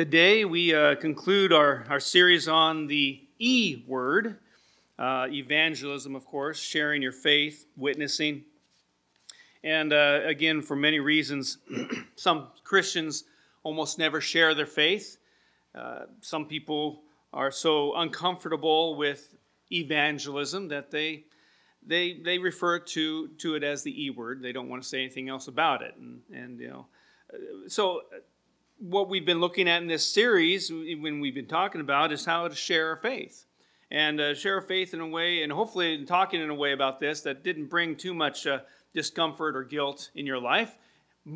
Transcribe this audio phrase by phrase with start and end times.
[0.00, 4.38] Today we uh, conclude our, our series on the E word,
[4.98, 8.42] uh, evangelism, of course, sharing your faith, witnessing.
[9.62, 11.58] And uh, again, for many reasons,
[12.16, 13.24] some Christians
[13.62, 15.18] almost never share their faith.
[15.74, 17.02] Uh, some people
[17.34, 19.36] are so uncomfortable with
[19.70, 21.24] evangelism that they
[21.86, 24.40] they they refer to to it as the E word.
[24.40, 26.86] They don't want to say anything else about it, and and you know,
[27.34, 28.00] uh, so
[28.80, 32.48] what we've been looking at in this series, when we've been talking about, is how
[32.48, 33.44] to share our faith
[33.90, 37.20] and uh, share faith in a way, and hopefully talking in a way about this
[37.22, 38.60] that didn't bring too much uh,
[38.94, 40.76] discomfort or guilt in your life.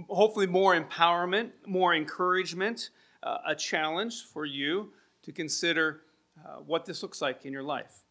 [0.09, 2.91] Hopefully, more empowerment, more encouragement,
[3.23, 6.01] uh, a challenge for you to consider
[6.45, 8.05] uh, what this looks like in your life.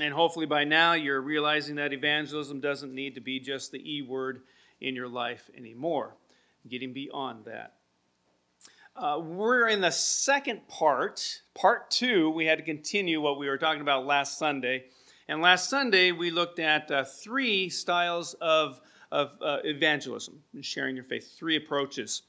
[0.00, 4.02] And hopefully by now you're realizing that evangelism doesn't need to be just the E
[4.02, 4.42] word
[4.80, 6.14] in your life anymore,
[6.68, 7.74] getting beyond that.
[8.96, 12.28] Uh, we're in the second part, part two.
[12.30, 14.86] We had to continue what we were talking about last Sunday.
[15.28, 18.80] And last Sunday we looked at uh, three styles of,
[19.12, 22.22] of uh, evangelism, sharing your faith, three approaches.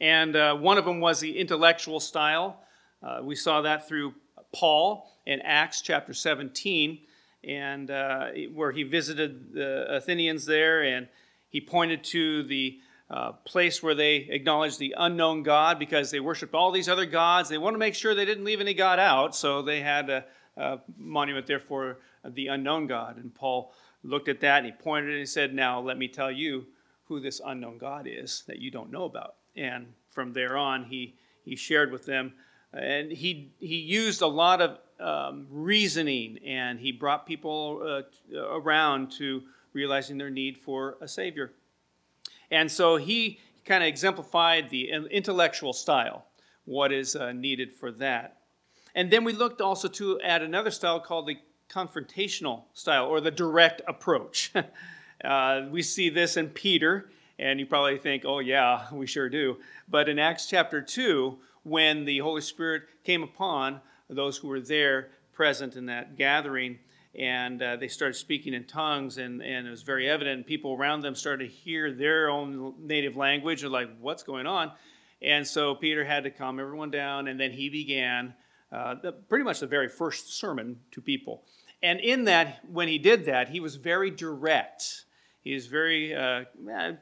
[0.00, 2.60] And uh, one of them was the intellectual style.
[3.00, 4.14] Uh, we saw that through
[4.52, 6.98] Paul in Acts chapter 17,
[7.44, 11.06] and uh, where he visited the Athenians there, and
[11.48, 16.54] he pointed to the uh, place where they acknowledged the unknown God because they worshiped
[16.54, 17.48] all these other gods.
[17.48, 20.24] They wanted to make sure they didn't leave any God out, so they had a,
[20.56, 23.16] a monument there for the unknown God.
[23.16, 23.72] And Paul
[24.04, 26.66] looked at that and he pointed and he said, Now let me tell you
[27.04, 29.34] who this unknown God is that you don't know about.
[29.56, 32.32] And from there on, he, he shared with them
[32.72, 37.82] and he, he used a lot of um, reasoning and he brought people
[38.32, 41.52] uh, around to realizing their need for a Savior.
[42.50, 46.26] And so he kind of exemplified the intellectual style,
[46.64, 48.38] what is uh, needed for that.
[48.94, 53.30] And then we looked also to at another style called the confrontational style or the
[53.30, 54.52] direct approach.
[55.24, 59.58] uh, we see this in Peter, and you probably think, oh, yeah, we sure do.
[59.88, 65.10] But in Acts chapter 2, when the Holy Spirit came upon those who were there
[65.32, 66.78] present in that gathering.
[67.18, 70.46] And uh, they started speaking in tongues, and, and it was very evident.
[70.46, 74.70] People around them started to hear their own native language, and like, what's going on?
[75.20, 78.34] And so Peter had to calm everyone down, and then he began
[78.70, 81.42] uh, the, pretty much the very first sermon to people.
[81.82, 85.04] And in that, when he did that, he was very direct.
[85.42, 86.44] He was very uh,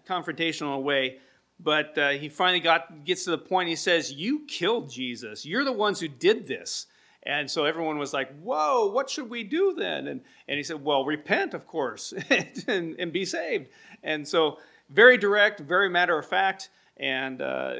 [0.08, 1.18] confrontational in a way
[1.60, 3.68] but uh, he finally got gets to the point.
[3.68, 5.44] He says, "You killed Jesus.
[5.44, 6.86] You're the ones who did this."
[7.28, 10.82] And so everyone was like, "Whoa, what should we do then?" And and he said,
[10.82, 12.12] "Well, repent, of course,
[12.66, 13.68] and, and be saved."
[14.02, 14.58] And so
[14.90, 16.70] very direct, very matter of fact.
[16.96, 17.74] And uh,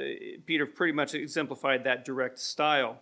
[0.47, 3.01] Peter pretty much exemplified that direct style.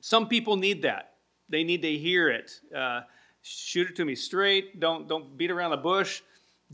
[0.00, 1.14] Some people need that.
[1.50, 2.52] They need to hear it.
[2.74, 3.02] Uh,
[3.42, 4.80] shoot it to me straight.
[4.80, 6.22] Don't don't beat around the bush.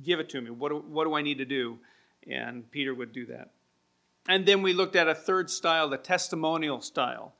[0.05, 0.51] Give it to me.
[0.51, 1.79] What do, what do I need to do?
[2.27, 3.51] and Peter would do that.
[4.29, 7.35] And then we looked at a third style, the testimonial style,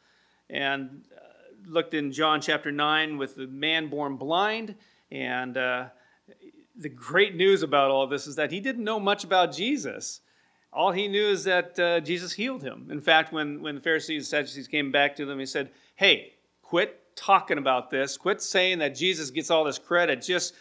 [0.49, 1.26] and uh,
[1.67, 4.75] looked in John chapter 9 with the man born blind.
[5.11, 5.87] And uh,
[6.77, 10.21] the great news about all this is that he didn't know much about Jesus.
[10.73, 12.89] All he knew is that uh, Jesus healed him.
[12.91, 16.35] In fact, when, when the Pharisees and Sadducees came back to them, he said, Hey,
[16.63, 18.17] quit talking about this.
[18.17, 20.23] Quit saying that Jesus gets all this credit.
[20.23, 20.55] Just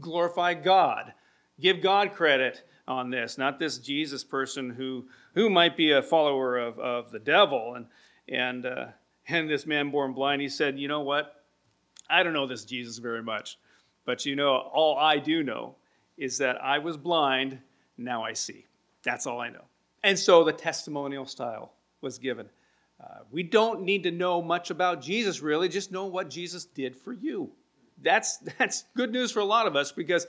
[0.00, 1.12] glorify God.
[1.60, 6.56] Give God credit on this, not this Jesus person who, who might be a follower
[6.58, 7.74] of, of the devil.
[7.74, 7.86] And,
[8.28, 8.86] and, uh,
[9.28, 11.44] and this man born blind, he said, You know what?
[12.08, 13.58] I don't know this Jesus very much,
[14.04, 15.74] but you know, all I do know
[16.16, 17.58] is that I was blind,
[17.98, 18.66] now I see.
[19.02, 19.64] That's all I know.
[20.02, 22.48] And so the testimonial style was given.
[23.02, 26.96] Uh, we don't need to know much about Jesus, really, just know what Jesus did
[26.96, 27.50] for you.
[28.02, 30.26] That's, that's good news for a lot of us because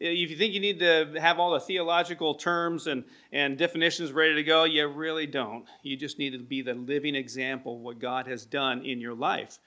[0.00, 4.34] if you think you need to have all the theological terms and, and definitions ready
[4.34, 5.66] to go, you really don't.
[5.82, 9.14] You just need to be the living example of what God has done in your
[9.14, 9.58] life,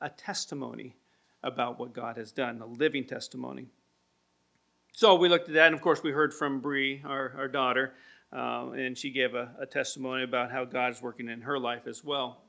[0.00, 0.94] a testimony
[1.42, 3.66] about what God has done, a living testimony.
[4.92, 7.94] So we looked at that, and of course, we heard from Bree, our, our daughter,
[8.32, 11.86] uh, and she gave a, a testimony about how God is working in her life
[11.86, 12.42] as well.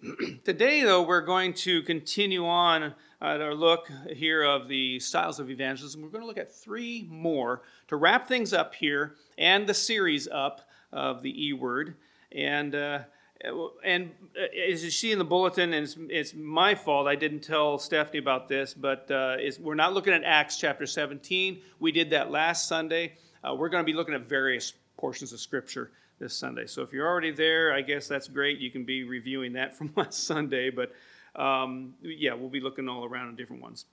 [0.44, 5.50] Today, though, we're going to continue on at our look here of the styles of
[5.50, 6.02] evangelism.
[6.02, 10.28] We're going to look at three more to wrap things up here and the series
[10.28, 11.96] up of the E word.
[12.30, 13.00] And uh,
[13.84, 17.40] and uh, as you see in the bulletin, and it's, it's, my fault, I didn't
[17.40, 21.60] tell Stephanie about this, but uh, we're not looking at Acts chapter 17.
[21.78, 23.14] We did that last Sunday.
[23.42, 26.66] Uh, we're going to be looking at various portions of Scripture this Sunday.
[26.66, 28.58] So if you're already there, I guess that's great.
[28.58, 30.70] You can be reviewing that from last Sunday.
[30.70, 30.92] But
[31.40, 33.86] um, yeah, we'll be looking all around at different ones.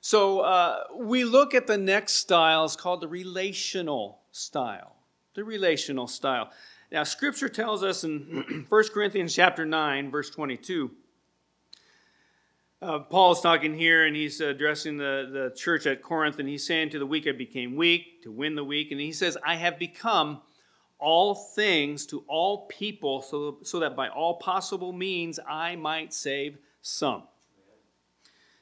[0.00, 2.64] So uh, we look at the next style.
[2.64, 4.96] It's called the relational style.
[5.34, 6.50] The relational style.
[6.90, 10.90] Now, Scripture tells us in 1 Corinthians chapter 9, verse 22,
[12.82, 16.90] uh, Paul's talking here and he's addressing the, the church at Corinth, and he's saying,
[16.90, 18.90] To the weak I became weak, to win the weak.
[18.90, 20.40] And he says, I have become
[21.00, 26.58] all things to all people, so, so that by all possible means I might save
[26.82, 27.24] some.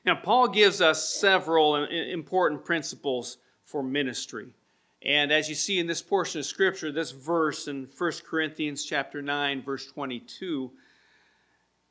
[0.04, 4.54] Now, Paul gives us several important principles for ministry.
[5.02, 9.22] And as you see in this portion of scripture, this verse in 1 Corinthians chapter
[9.22, 10.70] 9, verse 22,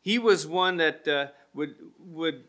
[0.01, 2.43] he was one that uh, would, would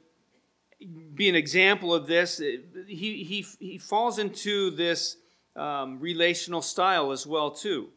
[1.14, 2.38] be an example of this.
[2.38, 5.16] He, he, he falls into this
[5.58, 7.88] um, relational style as well, too.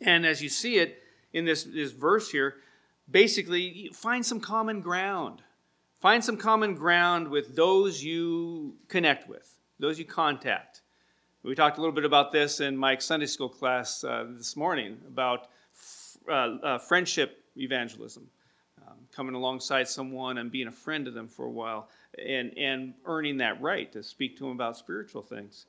[0.00, 1.02] And as you see it
[1.32, 2.56] in this, this verse here,
[3.10, 5.42] basically, find some common ground.
[6.00, 10.82] Find some common ground with those you connect with, those you contact.
[11.42, 14.98] We talked a little bit about this in Mike's Sunday school class uh, this morning
[15.06, 15.48] about
[16.28, 18.26] uh, uh, friendship evangelism,
[18.86, 21.88] um, coming alongside someone and being a friend to them for a while
[22.18, 25.66] and, and earning that right to speak to them about spiritual things.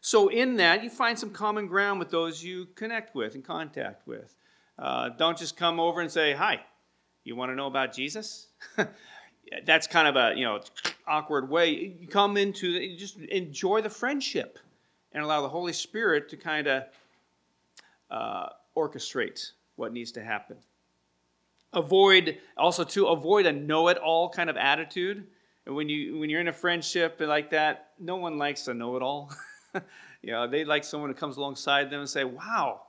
[0.00, 4.06] So, in that, you find some common ground with those you connect with and contact
[4.06, 4.34] with.
[4.78, 6.60] Uh, don't just come over and say, Hi,
[7.24, 8.48] you want to know about Jesus?
[9.66, 10.60] That's kind of a you know
[11.06, 11.96] awkward way.
[12.00, 14.58] You come into just enjoy the friendship
[15.12, 16.84] and allow the Holy Spirit to kind of
[18.10, 20.56] uh, orchestrate what needs to happen.
[21.72, 25.26] Avoid also to avoid a know-it-all kind of attitude.
[25.66, 29.32] And when you when you're in a friendship like that, no one likes a know-it-all.
[30.22, 32.82] you know, they like someone who comes alongside them and say, "Wow,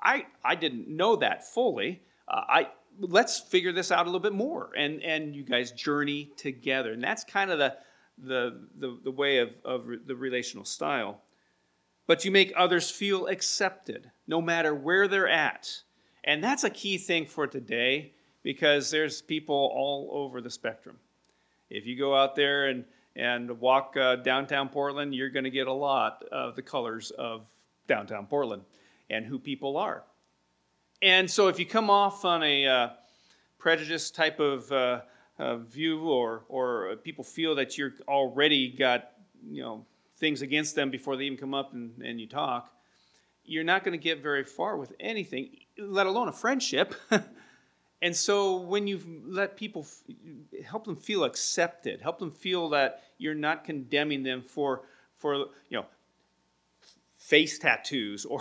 [0.00, 2.02] I I didn't know that fully.
[2.26, 2.68] Uh, I
[3.00, 7.02] let's figure this out a little bit more." And and you guys journey together, and
[7.02, 7.76] that's kind of the
[8.18, 11.22] the the, the way of, of the relational style
[12.08, 15.82] but you make others feel accepted no matter where they're at.
[16.24, 20.98] And that's a key thing for today because there's people all over the spectrum.
[21.68, 22.86] If you go out there and,
[23.18, 27.44] and walk uh, downtown Portland, you're going to get a lot of the colors of
[27.88, 28.62] downtown Portland
[29.10, 30.04] and who people are.
[31.02, 32.88] And so if you come off on a uh,
[34.14, 35.00] type of uh,
[35.38, 39.10] uh, view or, or people feel that you're already got,
[39.48, 39.84] you know,
[40.18, 42.72] things against them before they even come up and, and you talk,
[43.44, 46.94] you're not going to get very far with anything, let alone a friendship.
[48.00, 49.86] and so when you let people
[50.64, 54.82] help them feel accepted, help them feel that you're not condemning them for
[55.16, 55.34] for
[55.68, 55.86] you know
[57.16, 58.40] face tattoos or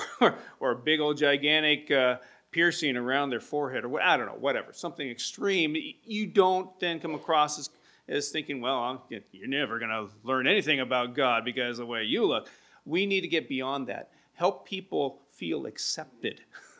[0.60, 2.18] or a big old gigantic uh,
[2.52, 5.76] piercing around their forehead or I don't know whatever something extreme.
[6.04, 7.70] You don't then come across as
[8.08, 12.04] is thinking, well, you're never going to learn anything about God because of the way
[12.04, 12.50] you look.
[12.86, 14.12] We need to get beyond that.
[14.34, 16.42] Help people feel accepted.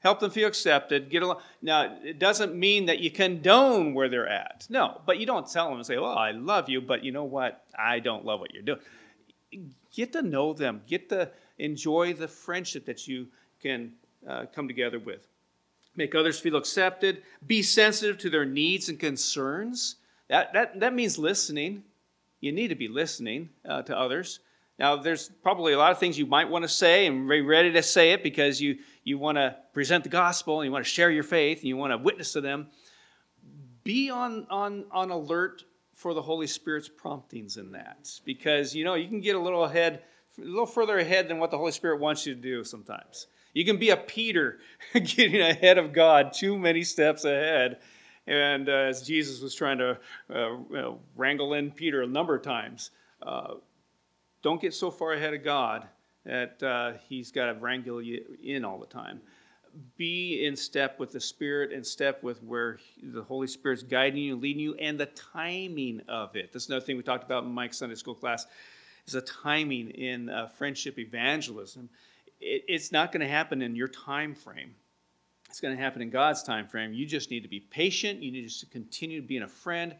[0.00, 1.10] Help them feel accepted.
[1.10, 1.40] Get along.
[1.60, 4.66] Now, it doesn't mean that you condone where they're at.
[4.70, 7.24] No, but you don't tell them and say, "Well, I love you, but you know
[7.24, 7.64] what?
[7.78, 8.80] I don't love what you're doing."
[9.94, 10.82] Get to know them.
[10.86, 13.28] Get to enjoy the friendship that you
[13.62, 13.92] can
[14.26, 15.26] uh, come together with.
[15.96, 17.22] Make others feel accepted.
[17.46, 19.96] Be sensitive to their needs and concerns.
[20.28, 21.84] That, that, that means listening.
[22.40, 24.40] You need to be listening uh, to others.
[24.80, 27.70] Now, there's probably a lot of things you might want to say and be ready
[27.72, 30.90] to say it because you, you want to present the gospel and you want to
[30.90, 32.68] share your faith and you want to witness to them.
[33.84, 38.94] Be on, on, on alert for the Holy Spirit's promptings in that because, you know,
[38.94, 40.00] you can get a little ahead,
[40.38, 43.26] a little further ahead than what the Holy Spirit wants you to do sometimes.
[43.52, 44.60] You can be a Peter
[44.94, 47.76] getting ahead of God too many steps ahead
[48.26, 49.98] and uh, as Jesus was trying to
[50.32, 52.90] uh, wrangle in Peter a number of times,
[53.22, 53.54] uh,
[54.42, 55.86] don't get so far ahead of God
[56.24, 59.20] that uh, he's got to wrangle you in all the time.
[59.96, 64.36] Be in step with the Spirit, and step with where the Holy Spirit's guiding you,
[64.36, 66.52] leading you, and the timing of it.
[66.52, 68.46] That's another thing we talked about in Mike's Sunday school class,
[69.06, 71.88] is the timing in uh, friendship evangelism.
[72.40, 74.74] It, it's not going to happen in your time frame
[75.50, 76.92] it's going to happen in God's time frame.
[76.92, 78.22] You just need to be patient.
[78.22, 79.96] You need to continue being a friend.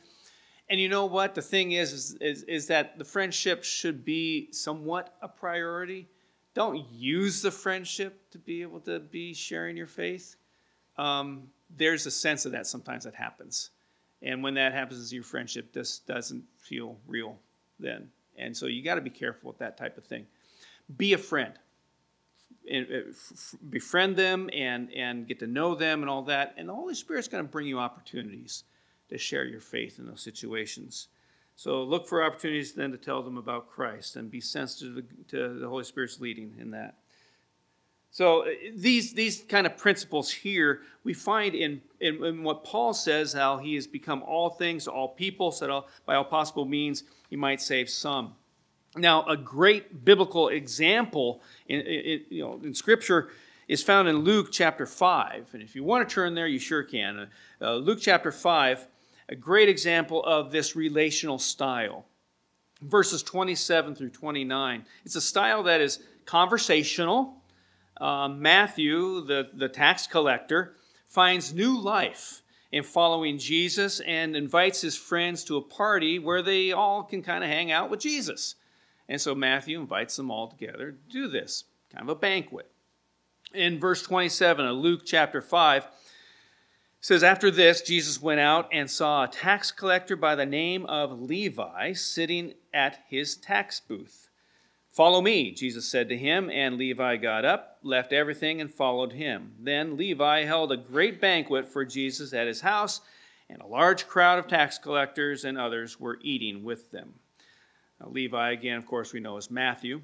[0.70, 1.34] And you know what?
[1.34, 6.08] The thing is, is, is, is that the friendship should be somewhat a priority.
[6.54, 10.36] Don't use the friendship to be able to be sharing your faith.
[10.96, 13.70] Um, there's a sense of that sometimes that happens.
[14.22, 17.36] And when that happens, your friendship just doesn't feel real
[17.80, 18.08] then.
[18.38, 20.26] And so you got to be careful with that type of thing.
[20.96, 21.54] Be a friend.
[23.70, 26.54] befriend them and, and get to know them and all that.
[26.56, 28.62] And the Holy Spirit's going to bring you opportunities
[29.10, 31.08] to share your faith in those situations.
[31.56, 35.68] So look for opportunities then to tell them about Christ and be sensitive to the
[35.68, 36.96] Holy Spirit's leading in that.
[38.12, 42.92] So uh, these these kind of principles here we find in, in, in, what Paul
[42.92, 46.24] says, how he has become all things to all people, so that all, by all
[46.24, 48.34] possible means he might save some.
[48.96, 53.30] Now, a great biblical example in, in, you know, in Scripture
[53.68, 55.50] is found in Luke chapter 5.
[55.52, 57.28] And if you want to turn there, you sure can.
[57.62, 58.84] Uh, Luke chapter 5,
[59.30, 62.04] a great example of this relational style.
[62.82, 64.84] Verses 27 through 29.
[65.04, 67.36] It's a style that is conversational.
[68.00, 70.74] Uh, Matthew, the, the tax collector,
[71.06, 76.72] finds new life in following Jesus and invites his friends to a party where they
[76.72, 78.56] all can kind of hang out with Jesus.
[79.08, 82.70] And so Matthew invites them all together to do this, kind of a banquet.
[83.54, 85.86] In verse 27 of Luke chapter 5,
[87.00, 91.22] says, After this, Jesus went out and saw a tax collector by the name of
[91.22, 94.28] Levi sitting at his tax booth.
[94.90, 99.52] Follow me, Jesus said to him, and Levi got up, left everything, and followed him.
[99.60, 103.00] Then Levi held a great banquet for Jesus at his house,
[103.48, 107.14] and a large crowd of tax collectors and others were eating with them.
[108.00, 110.00] Uh, Levi, again, of course, we know as Matthew.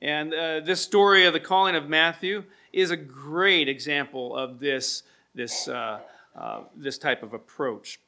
[0.00, 5.02] And uh, this story of the calling of Matthew is a great example of this,
[5.34, 6.00] this, uh,
[6.34, 8.00] uh, this type of approach.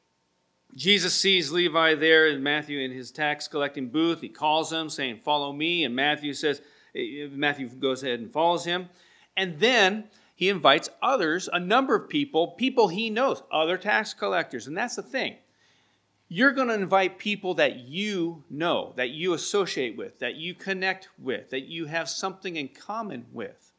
[0.75, 4.21] Jesus sees Levi there in Matthew in his tax collecting booth.
[4.21, 5.83] He calls him, saying, Follow me.
[5.83, 6.61] And Matthew says,
[6.95, 8.89] eh, Matthew goes ahead and follows him.
[9.37, 10.05] And then
[10.35, 14.67] he invites others, a number of people, people he knows, other tax collectors.
[14.67, 15.37] And that's the thing
[16.27, 21.09] you're going to invite people that you know, that you associate with, that you connect
[21.19, 23.71] with, that you have something in common with.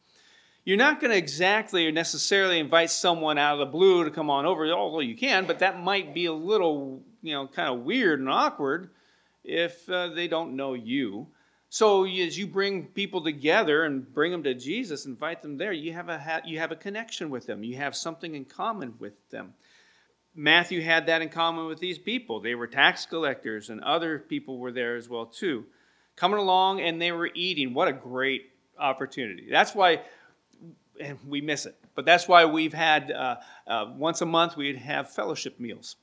[0.67, 4.29] You're not going to exactly or necessarily invite someone out of the blue to come
[4.29, 7.85] on over, although you can, but that might be a little, you know, kind of
[7.85, 8.91] weird and awkward
[9.45, 11.29] if uh, they don't know you.
[11.69, 15.93] So as you bring people together and bring them to Jesus, invite them there, you
[15.93, 17.63] have a you have a connection with them.
[17.63, 19.55] You have something in common with them.
[20.35, 22.41] Matthew had that in common with these people.
[22.41, 25.65] They were tax collectors, and other people were there as well too,
[26.17, 27.73] coming along and they were eating.
[27.73, 29.47] What a great opportunity!
[29.49, 30.01] That's why
[31.27, 31.77] we miss it.
[31.95, 33.37] But that's why we've had uh,
[33.67, 35.97] uh, once a month we'd have fellowship meals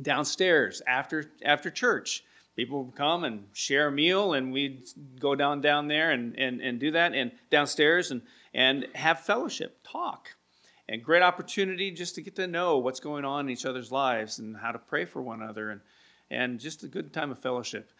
[0.00, 2.24] downstairs after after church.
[2.56, 4.88] People would come and share a meal, and we'd
[5.20, 9.78] go down down there and, and, and do that, and downstairs and and have fellowship,
[9.84, 10.30] talk
[10.88, 14.38] and great opportunity just to get to know what's going on in each other's lives
[14.38, 15.80] and how to pray for one another and,
[16.30, 17.92] and just a good time of fellowship.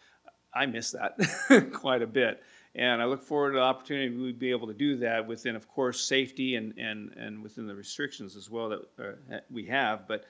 [0.53, 2.41] I miss that quite a bit.
[2.75, 5.55] And I look forward to the opportunity we would be able to do that within,
[5.55, 10.07] of course, safety and, and, and within the restrictions as well that uh, we have.
[10.07, 10.25] But,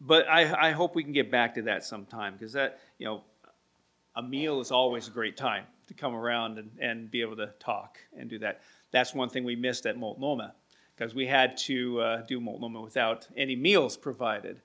[0.00, 3.24] but I, I hope we can get back to that sometime because that, you know,
[4.14, 7.50] a meal is always a great time to come around and, and be able to
[7.58, 8.60] talk and do that.
[8.90, 10.54] That's one thing we missed at Multnomah
[10.94, 14.60] because we had to uh, do Multnomah without any meals provided.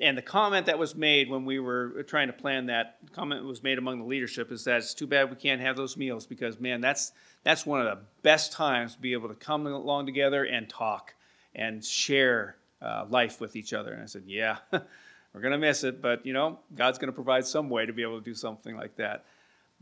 [0.00, 3.62] And the comment that was made when we were trying to plan that comment was
[3.62, 6.60] made among the leadership is that it's too bad we can't have those meals because
[6.60, 7.12] man, that's
[7.42, 11.14] that's one of the best times to be able to come along together and talk
[11.54, 13.92] and share uh, life with each other.
[13.92, 14.58] And I said, yeah,
[15.32, 18.18] we're gonna miss it, but you know, God's gonna provide some way to be able
[18.18, 19.24] to do something like that.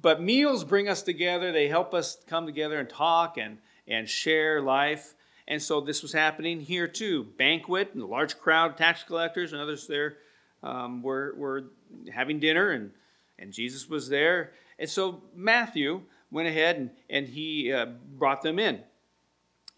[0.01, 1.53] But meals bring us together.
[1.53, 5.15] They help us come together and talk and and share life.
[5.49, 7.25] And so this was happening here too.
[7.39, 10.17] Banquet and a large crowd, tax collectors and others there
[10.63, 11.65] um, were, were
[12.13, 12.91] having dinner, and,
[13.39, 14.53] and Jesus was there.
[14.79, 17.87] And so Matthew went ahead and, and he uh,
[18.19, 18.81] brought them in.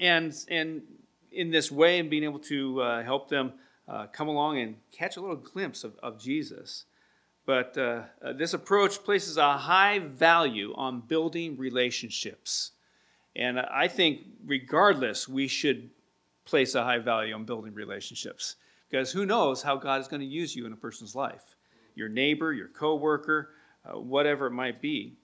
[0.01, 0.83] And, and
[1.33, 3.53] in this way, and being able to uh, help them
[3.89, 6.85] uh, come along and catch a little glimpse of, of Jesus.
[7.47, 12.73] But uh, uh, this approach places a high value on building relationships.
[13.37, 15.91] And I think, regardless, we should
[16.45, 18.57] place a high value on building relationships
[18.89, 21.57] because who knows how God is going to use you in a person's life
[21.95, 23.51] your neighbor, your coworker,
[23.85, 25.17] uh, whatever it might be.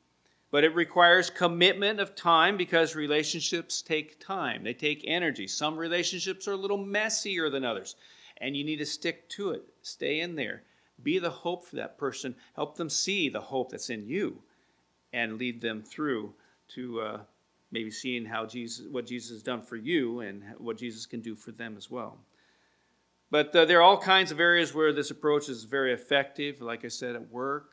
[0.51, 5.47] But it requires commitment of time because relationships take time, they take energy.
[5.47, 7.95] Some relationships are a little messier than others,
[8.39, 9.63] and you need to stick to it.
[9.83, 10.63] Stay in there.
[11.03, 12.35] Be the hope for that person.
[12.55, 14.43] Help them see the hope that's in you
[15.13, 16.35] and lead them through
[16.75, 17.21] to uh,
[17.75, 21.35] maybe seeing how Jesus, what Jesus has done for you and what Jesus can do
[21.35, 22.17] for them as well.
[23.33, 26.61] But uh, there are all kinds of areas where this approach is very effective.
[26.61, 27.73] Like I said, at work,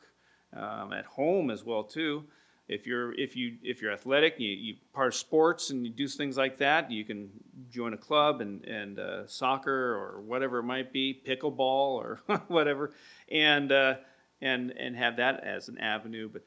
[0.54, 2.24] um, at home as well too.
[2.66, 6.08] If you're if you if you're athletic, you you part of sports and you do
[6.08, 7.30] things like that, you can
[7.70, 12.92] join a club and and uh, soccer or whatever it might be, pickleball or whatever,
[13.30, 13.94] and uh,
[14.40, 16.28] and and have that as an avenue.
[16.32, 16.42] But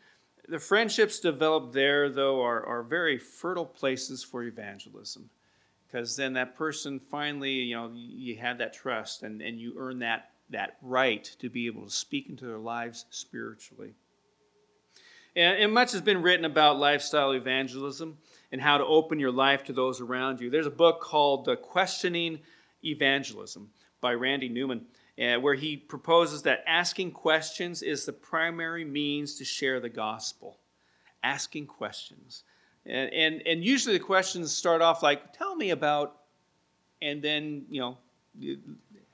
[0.49, 5.29] the friendships developed there, though, are are very fertile places for evangelism,
[5.87, 9.99] because then that person finally, you know, you have that trust and and you earn
[9.99, 13.93] that that right to be able to speak into their lives spiritually.
[15.35, 18.17] And, and much has been written about lifestyle evangelism
[18.51, 20.49] and how to open your life to those around you.
[20.49, 22.39] There's a book called uh, Questioning
[22.83, 24.85] Evangelism by Randy Newman,
[25.19, 30.59] uh, where he proposes that asking questions is the primary means to share the gospel.
[31.23, 32.43] Asking questions.
[32.85, 36.17] And, and, and usually the questions start off like, tell me about,
[37.01, 37.97] and then, you know,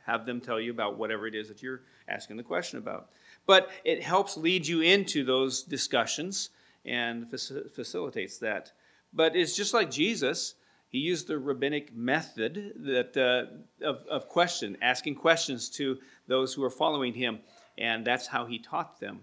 [0.05, 3.09] have them tell you about whatever it is that you're asking the question about.
[3.45, 6.49] But it helps lead you into those discussions
[6.83, 8.71] and facilitates that.
[9.13, 10.55] But it's just like Jesus.
[10.91, 16.63] He used the rabbinic method that, uh, of, of question, asking questions to those who
[16.63, 17.39] are following him,
[17.77, 19.21] and that's how he taught them.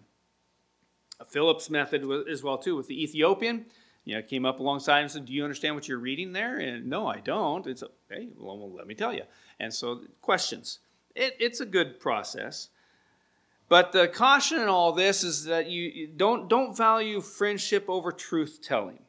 [1.28, 3.66] Philip's method as well too with the Ethiopian.
[4.04, 6.86] You know, came up alongside and said, "Do you understand what you're reading there?" And
[6.86, 7.66] no, I don't.
[7.66, 8.28] It's okay.
[8.38, 9.24] Well, well let me tell you.
[9.60, 10.78] And so questions.
[11.14, 12.68] It, it's a good process.
[13.68, 18.60] But the caution in all this is that you don't, don't value friendship over truth
[18.62, 19.00] telling.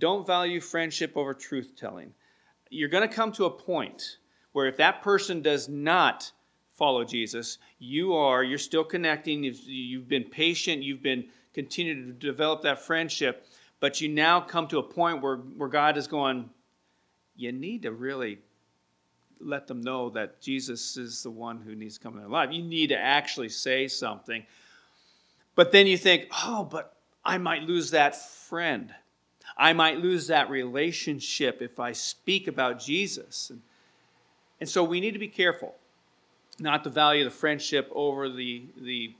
[0.00, 2.12] Don't value friendship over truth telling.
[2.70, 4.16] You're going to come to a point
[4.52, 6.32] where if that person does not
[6.74, 12.12] follow Jesus, you are, you're still connecting, you've, you've been patient, you've been continuing to
[12.12, 13.46] develop that friendship,
[13.80, 16.48] but you now come to a point where, where God is going,
[17.36, 18.38] you need to really
[19.40, 22.50] let them know that Jesus is the one who needs to come in their life.
[22.52, 24.44] You need to actually say something.
[25.54, 28.94] But then you think, oh, but I might lose that friend.
[29.60, 33.50] I might lose that relationship if I speak about Jesus.
[33.50, 33.60] And,
[34.58, 35.74] and so we need to be careful
[36.58, 39.12] not to value the friendship over the, the,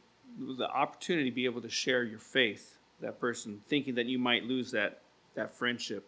[0.57, 4.45] the opportunity to be able to share your faith, that person, thinking that you might
[4.45, 5.01] lose that,
[5.35, 6.07] that friendship.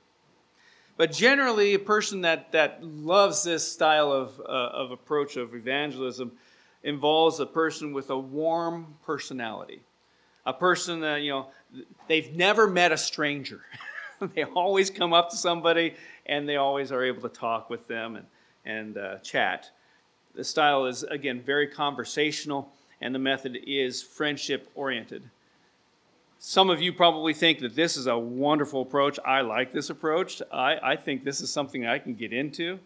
[0.96, 6.32] But generally, a person that, that loves this style of, uh, of approach of evangelism
[6.82, 9.82] involves a person with a warm personality.
[10.46, 11.46] A person that, you know,
[12.08, 13.60] they've never met a stranger.
[14.34, 15.94] they always come up to somebody
[16.26, 18.26] and they always are able to talk with them and,
[18.64, 19.70] and uh, chat.
[20.34, 25.28] The style is, again, very conversational and the method is friendship oriented.
[26.38, 29.18] Some of you probably think that this is a wonderful approach.
[29.24, 30.42] I like this approach.
[30.52, 32.78] I, I think this is something I can get into.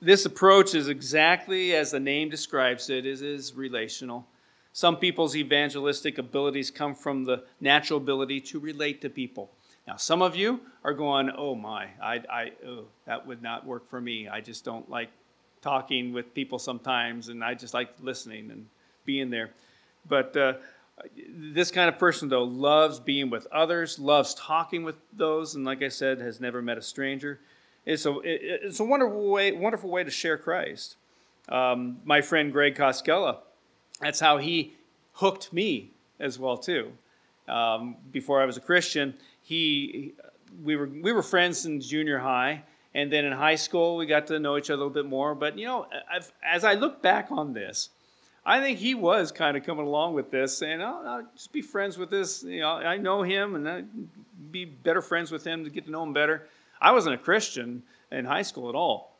[0.00, 4.26] This approach is exactly as the name describes it, it is relational.
[4.72, 9.50] Some people's evangelistic abilities come from the natural ability to relate to people.
[9.86, 13.88] Now, some of you are going, oh my, I, I, oh, that would not work
[13.90, 14.28] for me.
[14.28, 15.10] I just don't like
[15.60, 18.66] talking with people sometimes, and I just like listening and
[19.04, 19.50] being there.
[20.08, 20.54] But uh,
[21.28, 25.82] this kind of person, though, loves being with others, loves talking with those, and like
[25.82, 27.40] I said, has never met a stranger.
[27.84, 30.96] It's a, it's a wonderful way, wonderful way to share Christ.
[31.48, 33.38] Um, my friend Greg Koskela,
[34.00, 34.74] that's how he
[35.14, 35.90] hooked me
[36.20, 36.92] as well too.
[37.48, 40.14] Um, before I was a Christian, he
[40.64, 42.62] we were we were friends in junior high,
[42.94, 45.34] and then in high school we got to know each other a little bit more.
[45.34, 47.90] But you know, I've, as I look back on this,
[48.44, 51.62] I think he was kind of coming along with this, saying, oh, I'll just be
[51.62, 52.42] friends with this.
[52.42, 53.88] You know, I know him, and I'd
[54.50, 56.48] be better friends with him to get to know him better.
[56.80, 59.11] I wasn't a Christian in high school at all.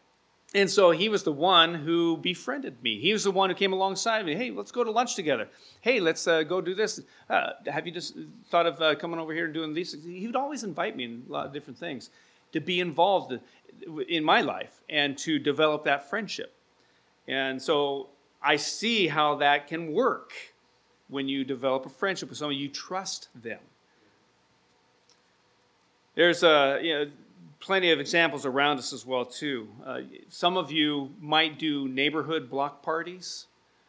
[0.54, 2.98] And so he was the one who befriended me.
[3.00, 4.34] He was the one who came alongside me.
[4.34, 5.48] Hey, let's go to lunch together.
[5.80, 7.00] Hey, let's uh, go do this.
[7.30, 8.16] Uh, have you just
[8.50, 9.96] thought of uh, coming over here and doing these?
[10.04, 12.10] He would always invite me in a lot of different things
[12.52, 13.38] to be involved
[14.08, 16.52] in my life and to develop that friendship.
[17.26, 18.08] And so
[18.42, 20.32] I see how that can work
[21.08, 23.60] when you develop a friendship with someone, you trust them.
[26.14, 27.10] There's a, you know,
[27.62, 29.68] plenty of examples around us as well too.
[29.86, 33.46] Uh, some of you might do neighborhood block parties.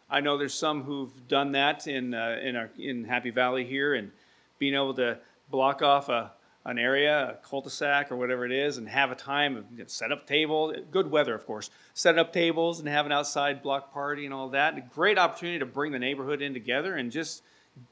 [0.09, 3.95] I know there's some who've done that in uh, in our in Happy Valley here,
[3.95, 4.11] and
[4.59, 5.17] being able to
[5.49, 6.31] block off a
[6.65, 9.83] an area, a cul-de-sac or whatever it is, and have a time of you know,
[9.87, 10.73] set up table.
[10.91, 11.69] Good weather, of course.
[11.93, 14.77] Set up tables and have an outside block party and all that.
[14.77, 17.43] A great opportunity to bring the neighborhood in together and just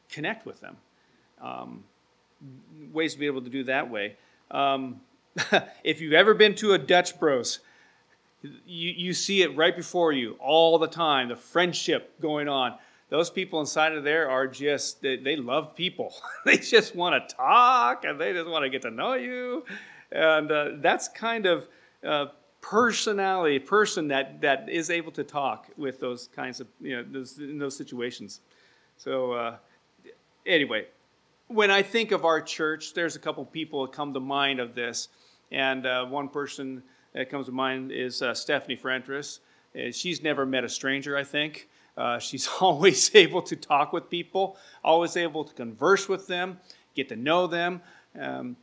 [0.10, 0.78] connect with them.
[1.42, 1.84] Um,
[2.94, 4.16] ways to be able to do that way.
[4.52, 5.02] Um,
[5.84, 7.60] if you've ever been to a Dutch Bros,
[8.42, 11.30] you, you see it right before you all the time.
[11.30, 12.78] The friendship going on
[13.12, 16.16] those people inside of there are just, they, they love people.
[16.46, 19.66] they just want to talk and they just want to get to know you.
[20.14, 21.68] And uh, that's kind of
[22.08, 22.28] uh,
[22.62, 27.38] personality, person that, that is able to talk with those kinds of, you know, those,
[27.38, 28.40] in those situations.
[28.96, 29.58] So, uh,
[30.46, 30.88] anyway,
[31.50, 34.74] when I think of our church, there's a couple people that come to mind of
[34.74, 35.10] this.
[35.52, 36.84] And uh, one person
[37.14, 39.40] that comes to mind is uh, Stephanie Frentris.
[39.76, 41.68] Uh, she's never met a stranger, I think.
[41.98, 46.60] Uh, she's always able to talk with people, always able to converse with them,
[46.96, 47.82] get to know them.
[48.20, 48.56] Um,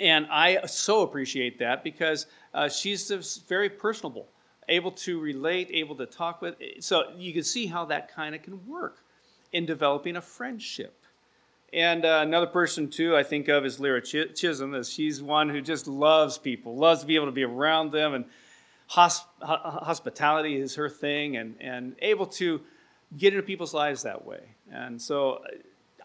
[0.00, 3.08] and I so appreciate that because uh, she's
[3.48, 4.26] very personable,
[4.68, 6.56] able to relate, able to talk with.
[6.80, 8.98] So you can see how that kind of can work
[9.52, 11.01] in developing a friendship.
[11.72, 15.48] And uh, another person, too, I think of is Lyra Ch- Chisholm, as she's one
[15.48, 18.24] who just loves people, loves to be able to be around them, and
[18.90, 22.60] hosp- hospitality is her thing, and, and able to
[23.16, 24.40] get into people's lives that way.
[24.70, 25.48] And so uh,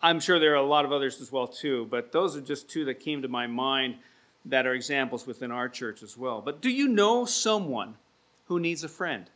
[0.02, 2.70] I'm sure there are a lot of others as well, too, but those are just
[2.70, 3.96] two that came to my mind
[4.46, 6.42] that are examples within our church as well.
[6.42, 7.96] But do you know someone
[8.46, 9.30] who needs a friend?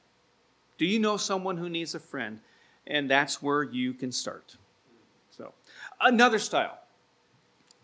[0.77, 2.39] Do you know someone who needs a friend?
[2.87, 4.55] And that's where you can start.
[6.01, 6.79] Another style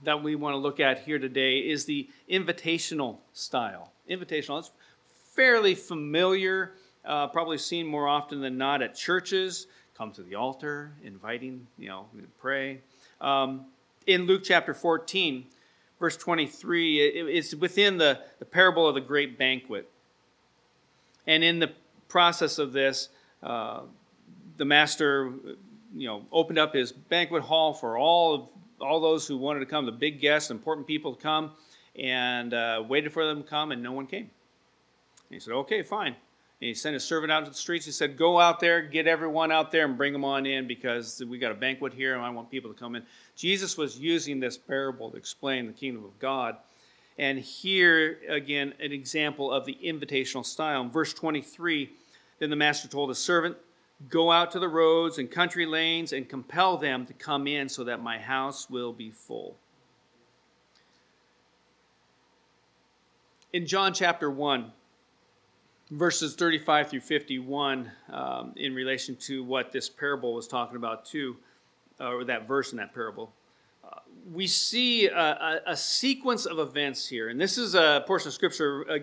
[0.04, 3.92] that we want to look at here today is the invitational style.
[4.10, 4.72] Invitational, it's
[5.36, 6.74] fairly familiar,
[7.06, 9.68] uh, probably seen more often than not at churches.
[9.96, 12.80] Come to the altar, inviting, you know, to pray.
[13.22, 13.66] Um,
[14.08, 15.46] in Luke chapter 14,
[16.00, 19.90] verse 23, it, it's within the, the parable of the great banquet.
[21.28, 21.72] And in the
[22.08, 23.10] process of this,
[23.44, 23.82] uh,
[24.58, 25.34] the master
[25.96, 28.48] you know, opened up his banquet hall for all of
[28.80, 31.52] all those who wanted to come, the big guests, important people to come,
[31.98, 34.22] and uh, waited for them to come, and no one came.
[34.22, 34.30] And
[35.32, 36.16] he said, "Okay, fine."
[36.60, 37.86] And he sent his servant out to the streets.
[37.86, 41.24] He said, "Go out there, get everyone out there, and bring them on in because
[41.28, 43.04] we got a banquet here, and I want people to come in."
[43.36, 46.58] Jesus was using this parable to explain the kingdom of God.
[47.20, 50.82] And here again, an example of the invitational style.
[50.82, 51.90] In verse 23,
[52.40, 53.58] then the master told his servant,
[54.10, 57.84] Go out to the roads and country lanes and compel them to come in so
[57.84, 59.58] that my house will be full.
[63.54, 64.72] In John chapter 1,
[65.92, 71.38] verses 35 through 51, um, in relation to what this parable was talking about, too,
[72.00, 73.34] uh, or that verse in that parable,
[73.84, 74.00] uh,
[74.32, 77.30] we see a, a, a, sequence of events here.
[77.30, 78.98] And this is a portion of scripture uh,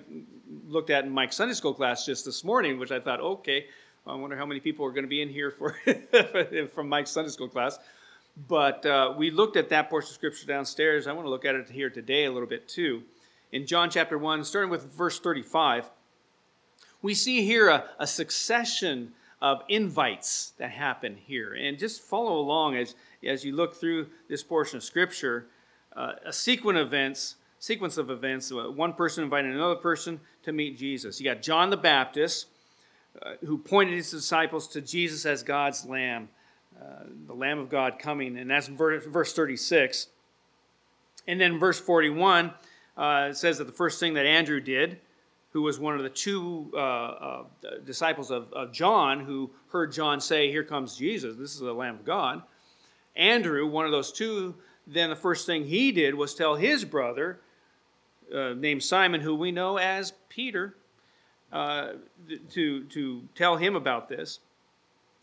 [0.68, 3.66] looked at in Mike's Sunday school class just this morning, which I thought, okay,
[4.06, 5.76] I wonder how many people are going to be in here for
[6.74, 7.78] from Mike's Sunday school class.
[8.48, 11.06] But uh, we looked at that portion of scripture downstairs.
[11.06, 13.02] I want to look at it here today a little bit too.
[13.50, 15.88] In John chapter 1, starting with verse 35,
[17.00, 21.54] we see here a, a succession of invites that happen here.
[21.54, 25.46] And just follow along as, as you look through this portion of scripture.
[25.96, 28.52] Uh, a sequence of events, sequence of events.
[28.52, 31.20] Uh, one person inviting another person to meet Jesus.
[31.20, 32.48] You got John the Baptist
[33.22, 36.29] uh, who pointed his disciples to Jesus as God's Lamb,
[36.81, 38.37] uh, the Lamb of God coming.
[38.38, 40.09] And that's verse, verse 36.
[41.27, 42.53] And then verse 41
[42.96, 44.98] uh, says that the first thing that Andrew did,
[45.50, 47.44] who was one of the two uh, uh,
[47.85, 51.94] disciples of, of John, who heard John say, Here comes Jesus, this is the Lamb
[51.96, 52.42] of God.
[53.16, 57.38] Andrew, one of those two, then the first thing he did was tell his brother,
[58.35, 60.74] uh, named Simon, who we know as Peter,
[61.54, 64.40] to, to tell him about this.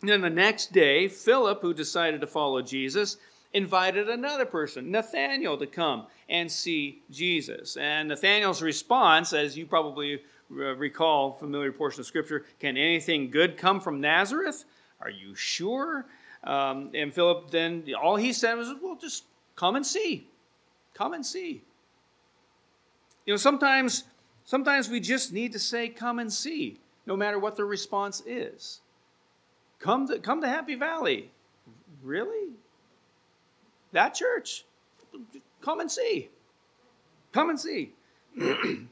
[0.01, 3.17] And then the next day, Philip, who decided to follow Jesus,
[3.53, 7.77] invited another person, Nathanael, to come and see Jesus.
[7.77, 13.57] And Nathanael's response, as you probably uh, recall, familiar portion of Scripture, can anything good
[13.57, 14.65] come from Nazareth?
[15.01, 16.05] Are you sure?
[16.43, 20.27] Um, and Philip then, all he said was, well, just come and see.
[20.93, 21.61] Come and see.
[23.25, 24.05] You know, sometimes
[24.45, 28.81] Sometimes we just need to say, Come and see, no matter what the response is.
[29.79, 31.31] Come to, come to Happy Valley.
[32.03, 32.53] Really?
[33.91, 34.65] That church?
[35.61, 36.29] Come and see.
[37.31, 37.91] Come and see.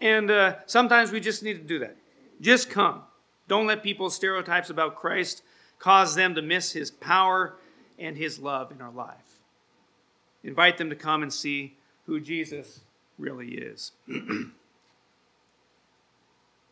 [0.00, 1.96] and uh, sometimes we just need to do that.
[2.40, 3.02] Just come.
[3.48, 5.42] Don't let people's stereotypes about Christ
[5.78, 7.56] cause them to miss his power
[7.98, 9.40] and his love in our life.
[10.42, 12.80] Invite them to come and see who Jesus
[13.18, 13.92] really is.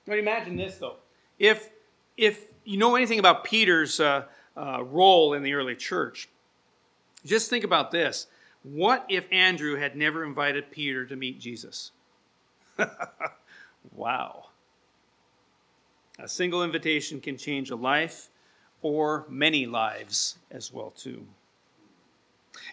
[0.07, 0.97] But imagine this, though.
[1.39, 1.71] If,
[2.17, 4.25] if you know anything about Peter's uh,
[4.57, 6.29] uh, role in the early church,
[7.25, 8.27] just think about this.
[8.63, 11.93] What if Andrew had never invited Peter to meet Jesus?
[13.95, 14.47] wow.
[16.19, 18.29] A single invitation can change a life
[18.83, 21.27] or many lives as well too.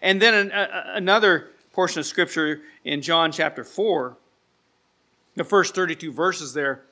[0.02, 4.18] And then an, a, another portion of scripture in John chapter 4,
[5.36, 6.84] the first 32 verses there,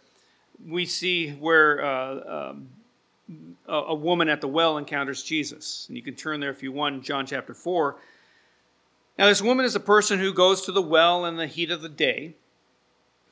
[0.66, 2.70] we see where uh, um,
[3.68, 5.86] a, a woman at the well encounters Jesus.
[5.88, 7.98] And you can turn there if you want, John chapter 4.
[9.18, 11.82] Now, this woman is a person who goes to the well in the heat of
[11.82, 12.36] the day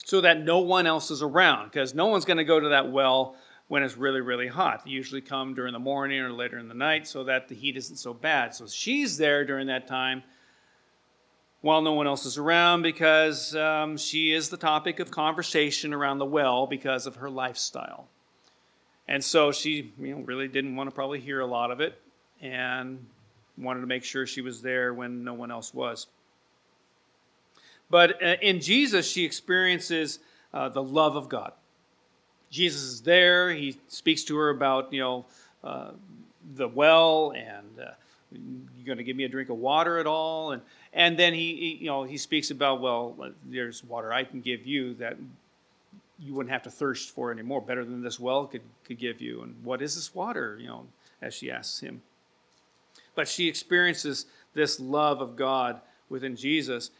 [0.04, 2.92] so that no one else is around, because no one's going to go to that
[2.92, 3.36] well
[3.68, 4.86] when it's really, really hot.
[4.86, 7.78] They usually come during the morning or later in the night so that the heat
[7.78, 8.54] isn't so bad.
[8.54, 10.24] So she's there during that time
[11.66, 16.20] while no one else is around because um, she is the topic of conversation around
[16.20, 18.08] the well because of her lifestyle.
[19.08, 22.00] And so she you know, really didn't want to probably hear a lot of it
[22.40, 23.04] and
[23.58, 26.06] wanted to make sure she was there when no one else was.
[27.90, 30.20] But uh, in Jesus, she experiences
[30.54, 31.52] uh, the love of God.
[32.52, 33.50] Jesus is there.
[33.50, 35.26] He speaks to her about, you know,
[35.64, 35.94] uh,
[36.54, 37.94] the well and uh,
[38.32, 40.52] you're going to give me a drink of water at all.
[40.52, 40.62] And,
[40.94, 44.66] and then he, he, you know, he speaks about, well, there's water I can give
[44.66, 45.18] you that
[46.20, 49.42] you wouldn't have to thirst for anymore, better than this well could, could give you.
[49.42, 50.86] And what is this water, you know,
[51.22, 52.02] as she asks him.
[53.16, 56.92] But she experiences this love of God within Jesus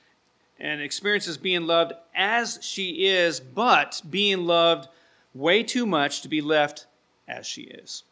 [0.60, 4.88] and experiences being loved as she is, but being loved
[5.34, 6.86] way too much to be left
[7.28, 8.04] as she is.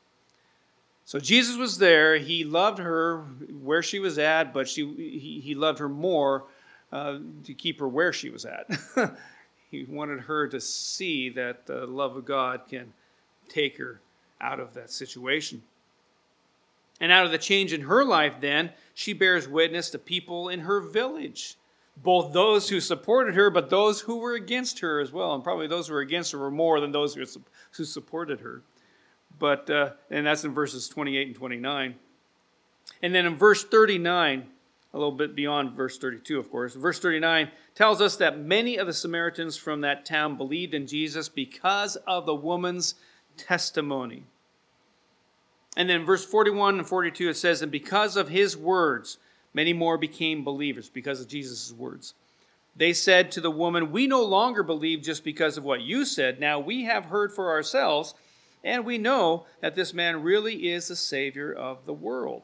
[1.06, 2.18] So Jesus was there.
[2.18, 3.22] He loved her
[3.62, 6.46] where she was at, but she, he, he loved her more
[6.92, 8.68] uh, to keep her where she was at.
[9.72, 12.94] he wanted her to see that the love of God can
[13.50, 14.00] take her
[14.40, 15.62] out of that situation.
[17.02, 20.62] And out of the change in her life, then, she bears witness to people in
[20.62, 21.58] her village
[21.98, 25.34] both those who supported her, but those who were against her as well.
[25.36, 27.26] And probably those who were against her were more than those who,
[27.72, 28.62] who supported her.
[29.40, 31.96] But, uh, and that's in verses 28 and 29.
[33.02, 34.48] And then in verse 39,
[34.94, 38.88] a little bit beyond verse 32, of course, verse 39 tells us that many of
[38.88, 42.96] the Samaritans from that town believed in Jesus because of the woman's
[43.38, 44.24] testimony.
[45.76, 49.18] And then verse 41 and 42, it says, And because of his words,
[49.54, 52.16] Many more became believers because of Jesus' words.
[52.76, 56.40] They said to the woman, We no longer believe just because of what you said.
[56.40, 58.16] Now we have heard for ourselves,
[58.64, 62.44] and we know that this man really is the Savior of the world.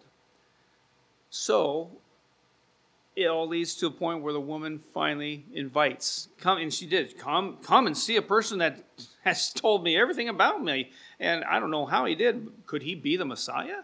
[1.30, 1.92] So
[3.16, 7.18] it all leads to a point where the woman finally invites, come, and she did,
[7.18, 8.84] come, come and see a person that
[9.24, 10.92] has told me everything about me.
[11.20, 12.50] And I don't know how he did.
[12.66, 13.82] Could he be the Messiah?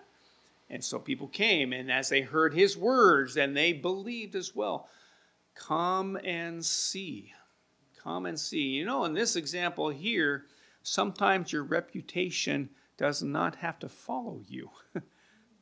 [0.69, 4.89] And so people came, and as they heard his words, then they believed as well.
[5.54, 7.34] Come and see.
[8.02, 8.69] Come and see.
[8.69, 10.45] You know, in this example here,
[10.86, 14.69] sometimes your reputation does not have to follow you.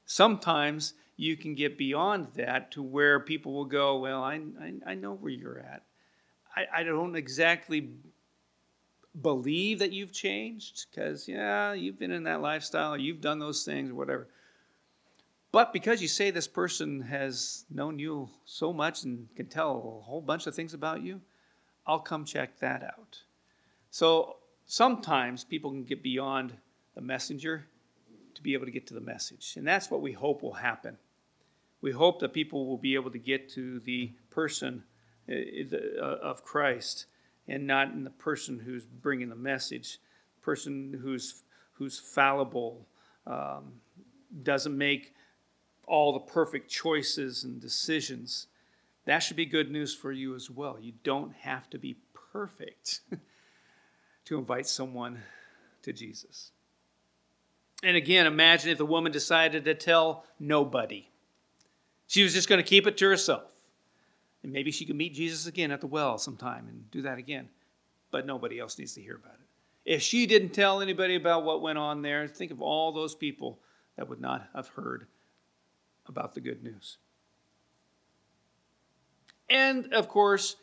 [0.06, 4.94] sometimes you can get beyond that to where people will go, Well, I, I, I
[4.96, 5.84] know where you're at.
[6.56, 7.90] I, I don't exactly
[9.22, 13.92] believe that you've changed because, yeah, you've been in that lifestyle, you've done those things,
[13.92, 14.28] or whatever.
[15.52, 20.04] But because you say this person has known you so much and can tell a
[20.04, 21.22] whole bunch of things about you,
[21.86, 23.20] I'll come check that out.
[23.92, 26.54] So sometimes people can get beyond
[26.96, 27.68] the messenger
[28.36, 29.56] to be able to get to the message.
[29.58, 30.98] And that's what we hope will happen.
[31.82, 34.84] We hope that people will be able to get to the person
[35.30, 37.06] uh, uh, of Christ
[37.48, 40.00] and not in the person who's bringing the message,
[40.42, 42.88] person who's, who's fallible,
[43.28, 43.74] um,
[44.44, 45.14] doesn't make
[45.86, 48.48] all the perfect choices and decisions.
[49.06, 50.78] That should be good news for you as well.
[50.80, 51.98] You don't have to be
[52.32, 53.02] perfect
[54.26, 55.20] to invite someone
[55.84, 56.52] to Jesus.
[57.84, 61.10] And again, imagine if the woman decided to tell nobody.
[62.08, 63.52] She was just going to keep it to herself.
[64.42, 67.50] And maybe she could meet Jesus again at the well sometime and do that again.
[68.12, 69.40] But nobody else needs to hear about it.
[69.86, 73.60] If she didn't tell anybody about what went on there, think of all those people
[73.98, 75.08] that would not have heard
[76.08, 76.98] about the good news.
[79.50, 80.56] And of course,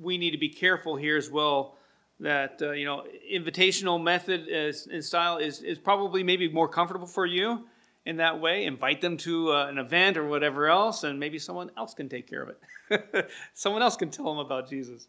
[0.00, 1.77] we need to be careful here as well
[2.20, 7.06] that uh, you know invitational method is, and style is, is probably maybe more comfortable
[7.06, 7.66] for you
[8.06, 11.70] in that way invite them to uh, an event or whatever else and maybe someone
[11.76, 12.56] else can take care of
[12.90, 15.08] it someone else can tell them about jesus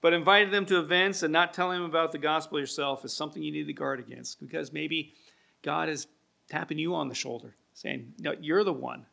[0.00, 3.42] but inviting them to events and not telling them about the gospel yourself is something
[3.42, 5.14] you need to guard against because maybe
[5.62, 6.06] god is
[6.48, 9.06] tapping you on the shoulder saying, No, you're the one.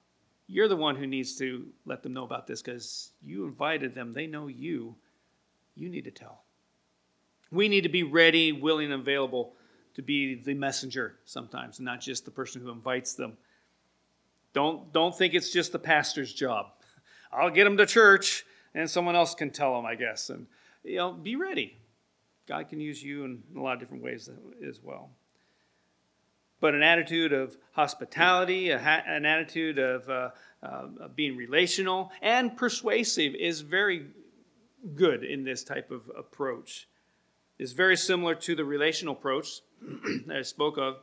[0.48, 4.14] You're the one who needs to let them know about this because you invited them.
[4.14, 4.96] They know you.
[5.76, 6.45] You need to tell.
[7.56, 9.54] We need to be ready, willing, and available
[9.96, 13.38] to be the messenger sometimes, not just the person who invites them.
[14.54, 16.68] Don't, don't think it's just the pastor's job.
[17.32, 20.30] I'll get them to church and someone else can tell them, I guess.
[20.30, 20.48] And,
[20.84, 21.78] you know, be ready.
[22.48, 24.30] God can use you in a lot of different ways
[24.68, 25.10] as well.
[26.60, 30.30] But an attitude of hospitality, ha- an attitude of, uh,
[30.62, 34.08] uh, being relational and persuasive is very
[34.94, 36.88] good in this type of approach.
[37.58, 39.62] It's very similar to the relational approach
[40.28, 40.98] that I spoke of,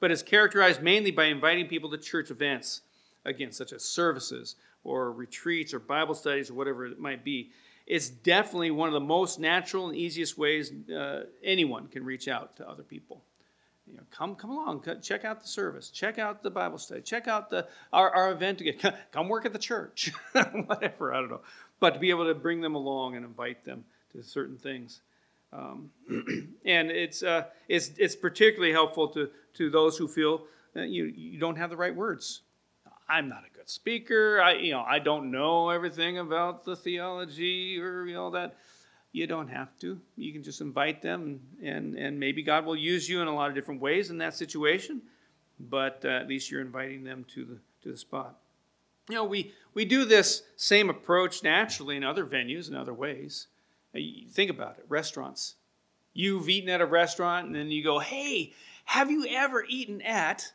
[0.00, 2.82] but is characterized mainly by inviting people to church events,
[3.24, 7.50] again, such as services or retreats or Bible studies or whatever it might be.
[7.86, 12.56] It's definitely one of the most natural and easiest ways uh, anyone can reach out
[12.56, 13.22] to other people.
[13.86, 17.26] You know, come, come along, check out the service, check out the Bible study, check
[17.26, 18.94] out the our, our event again.
[19.10, 21.12] Come work at the church, whatever.
[21.12, 21.40] I don't know,
[21.80, 25.00] but to be able to bring them along and invite them to certain things.
[25.52, 25.90] Um,
[26.64, 31.38] and it's, uh, it's, it's particularly helpful to, to those who feel that you, you
[31.38, 32.42] don't have the right words.
[33.08, 34.40] I'm not a good speaker.
[34.40, 38.56] I, you know, I don't know everything about the theology or you know that.
[39.14, 40.00] You don't have to.
[40.16, 43.50] You can just invite them, and, and maybe God will use you in a lot
[43.50, 45.02] of different ways in that situation.
[45.60, 48.38] But uh, at least you're inviting them to the to the spot.
[49.10, 53.48] You know, we we do this same approach naturally in other venues and other ways.
[53.94, 55.56] Think about it restaurants.
[56.14, 58.52] You've eaten at a restaurant and then you go, hey,
[58.84, 60.52] have you ever eaten at?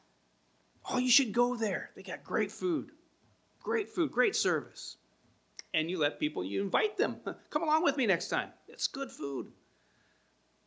[0.90, 1.92] Oh, you should go there.
[1.96, 2.92] They got great food,
[3.62, 4.98] great food, great service.
[5.74, 7.18] And you let people, you invite them.
[7.50, 8.50] Come along with me next time.
[8.68, 9.52] It's good food.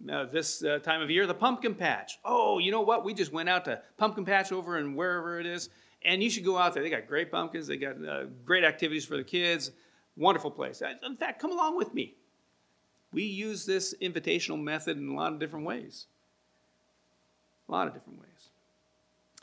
[0.02, 2.18] Now, this uh, time of year, the pumpkin patch.
[2.24, 3.04] Oh, you know what?
[3.04, 5.68] We just went out to pumpkin patch over and wherever it is,
[6.02, 6.82] and you should go out there.
[6.82, 7.66] They got great pumpkins.
[7.66, 9.72] They got uh, great activities for the kids.
[10.16, 10.82] Wonderful place.
[11.02, 12.14] In fact, come along with me.
[13.12, 16.06] We use this invitational method in a lot of different ways.
[17.68, 18.28] A lot of different ways.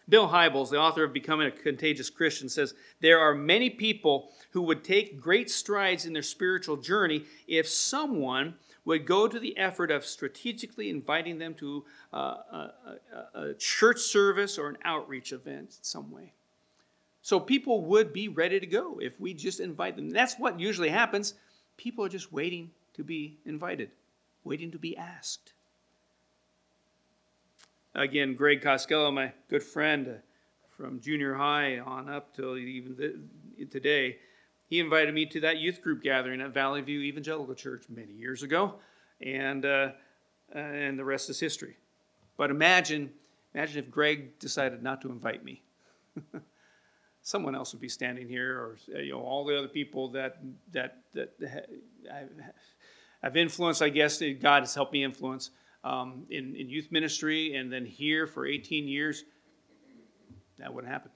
[0.10, 4.62] Bill Hybels, the author of Becoming a Contagious Christian, says there are many people who
[4.62, 9.92] would take great strides in their spiritual journey if someone would go to the effort
[9.92, 12.72] of strategically inviting them to uh, a,
[13.36, 16.32] a, a church service or an outreach event in some way.
[17.22, 20.10] So people would be ready to go if we just invite them.
[20.10, 21.34] That's what usually happens.
[21.76, 23.92] People are just waiting to be invited,
[24.44, 25.54] waiting to be asked.
[27.96, 30.12] Again, Greg Costello, my good friend uh,
[30.76, 34.18] from junior high on up till even the, today,
[34.70, 38.44] he invited me to that youth group gathering at Valley View Evangelical Church many years
[38.44, 38.76] ago,
[39.22, 39.92] and uh,
[40.52, 41.78] and the rest is history.
[42.36, 43.12] But imagine,
[43.54, 45.64] imagine if Greg decided not to invite me.
[47.22, 50.38] Someone else would be standing here, or you know, all the other people that
[50.72, 51.34] that that
[53.24, 55.52] I've influenced, I guess, God has helped me influence
[55.84, 59.24] um, in, in youth ministry and then here for 18 years.
[60.60, 61.12] That wouldn't happen.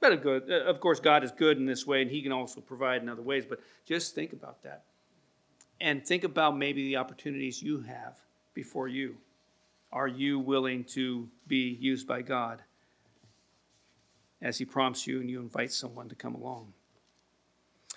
[0.00, 2.60] But good, uh, of course, God is good in this way, and He can also
[2.60, 3.46] provide in other ways.
[3.46, 4.82] But just think about that.
[5.80, 8.18] And think about maybe the opportunities you have
[8.52, 9.16] before you.
[9.92, 12.62] Are you willing to be used by God
[14.40, 16.72] as He prompts you and you invite someone to come along?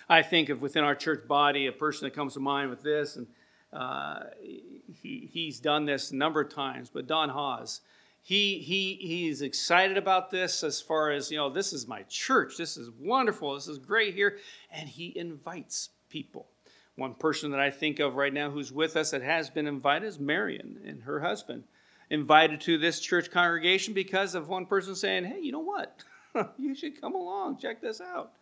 [0.08, 3.16] I think of within our church body a person that comes to mind with this,
[3.16, 3.26] and
[3.72, 7.80] uh, he, he's done this a number of times, but Don Haas.
[8.22, 12.56] He, he, he's excited about this as far as, you know, this is my church.
[12.56, 13.54] This is wonderful.
[13.54, 14.38] This is great here.
[14.72, 16.48] And he invites people.
[16.96, 20.06] One person that I think of right now who's with us that has been invited
[20.06, 21.62] is Marion and her husband.
[22.10, 26.02] Invited to this church congregation because of one person saying, hey, you know what?
[26.58, 28.32] you should come along, check this out.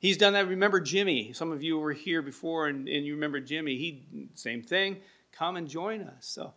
[0.00, 0.48] He's done that.
[0.48, 1.32] Remember Jimmy.
[1.34, 3.76] Some of you were here before and, and you remember Jimmy.
[3.76, 4.96] He, same thing.
[5.30, 6.26] Come and join us.
[6.26, 6.54] So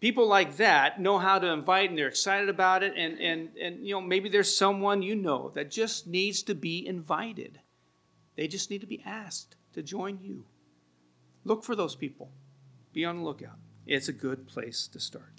[0.00, 2.92] people like that know how to invite and they're excited about it.
[2.94, 6.86] And, and, and you know, maybe there's someone you know that just needs to be
[6.86, 7.58] invited.
[8.36, 10.44] They just need to be asked to join you.
[11.44, 12.30] Look for those people.
[12.92, 13.58] Be on the lookout.
[13.86, 15.32] It's a good place to start.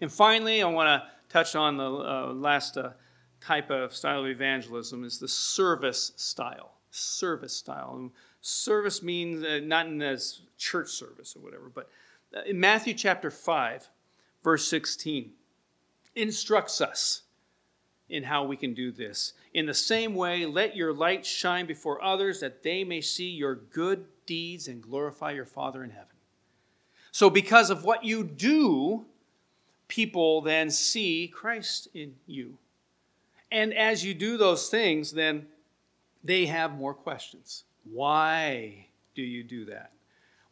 [0.00, 2.90] And finally, I want to touch on the uh, last uh,
[3.44, 6.72] type of style of evangelism is the service style.
[6.90, 7.94] Service style.
[7.96, 11.88] And service means uh, not in as church service or whatever, but
[12.36, 13.88] uh, in Matthew chapter 5,
[14.42, 15.30] verse 16,
[16.14, 17.22] instructs us
[18.08, 19.32] in how we can do this.
[19.54, 23.54] In the same way, let your light shine before others that they may see your
[23.54, 26.06] good deeds and glorify your Father in heaven.
[27.10, 29.04] So, because of what you do,
[29.88, 32.56] people then see Christ in you.
[33.52, 35.46] And as you do those things, then
[36.24, 37.64] they have more questions.
[37.84, 39.92] Why do you do that?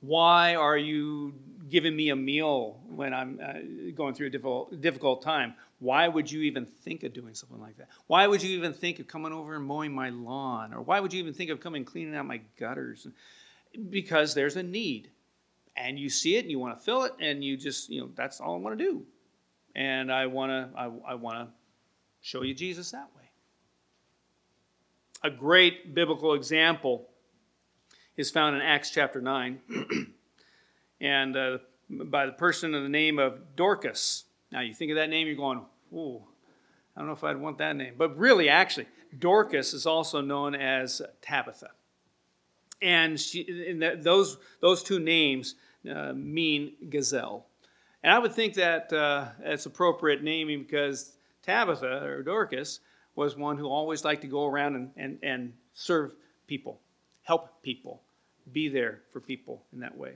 [0.01, 1.35] Why are you
[1.71, 5.55] giving me a meal when I'm uh, going through a difficult, difficult time?
[5.79, 7.89] Why would you even think of doing something like that?
[8.07, 10.75] Why would you even think of coming over and mowing my lawn?
[10.75, 13.07] Or why would you even think of coming cleaning out my gutters?
[13.89, 15.11] Because there's a need.
[15.77, 18.11] And you see it and you want to fill it, and you just, you know,
[18.15, 19.07] that's all I want to do.
[19.75, 21.49] And I want to, I, I want to
[22.21, 23.31] show you Jesus that way.
[25.23, 27.09] A great biblical example
[28.17, 29.61] is found in Acts chapter 9,
[31.01, 31.59] and uh,
[31.89, 34.25] by the person of the name of Dorcas.
[34.53, 35.63] Now, you think of that name, you're going,
[35.93, 36.23] "Ooh,
[36.97, 38.87] I don't know if I'd want that name." But really, actually,
[39.19, 41.71] Dorcas is also known as Tabitha,
[42.81, 45.55] and, she, and that, those those two names
[45.91, 47.47] uh, mean gazelle.
[48.03, 51.13] And I would think that uh, it's appropriate naming because
[51.43, 52.81] Tabitha or Dorcas
[53.15, 56.15] was one who always liked to go around and, and, and serve
[56.47, 56.81] people,
[57.23, 58.03] help people,
[58.53, 60.15] be there for people in that way.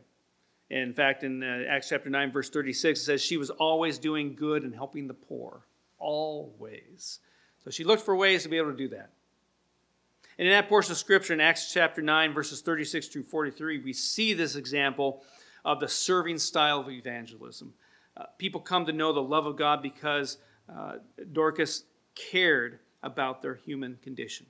[0.71, 4.35] In fact, in uh, Acts chapter 9, verse 36, it says she was always doing
[4.35, 5.67] good and helping the poor.
[5.99, 7.21] Always.
[7.63, 9.11] So she looked for ways to be able to do that.
[10.39, 13.93] And in that portion of Scripture, in Acts chapter 9, verses 36 through 43, we
[13.93, 15.23] see this example
[15.65, 17.73] of the serving style of evangelism.
[18.17, 20.39] Uh, people come to know the love of God because
[20.69, 20.95] uh,
[21.33, 21.85] Dorcas
[22.15, 24.47] cared about their human condition.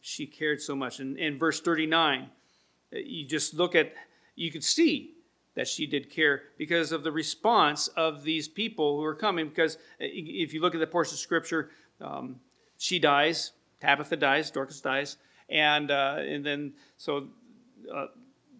[0.00, 1.00] She cared so much.
[1.00, 2.22] And in verse 39,
[2.92, 3.92] uh, you just look at,
[4.36, 5.14] you could see
[5.54, 9.48] that she did care because of the response of these people who are coming.
[9.48, 11.70] Because uh, if you look at the portion of scripture,
[12.00, 12.36] um,
[12.78, 15.16] she dies, Tabitha dies, Dorcas dies,
[15.48, 17.28] and uh, and then so
[17.92, 18.06] uh,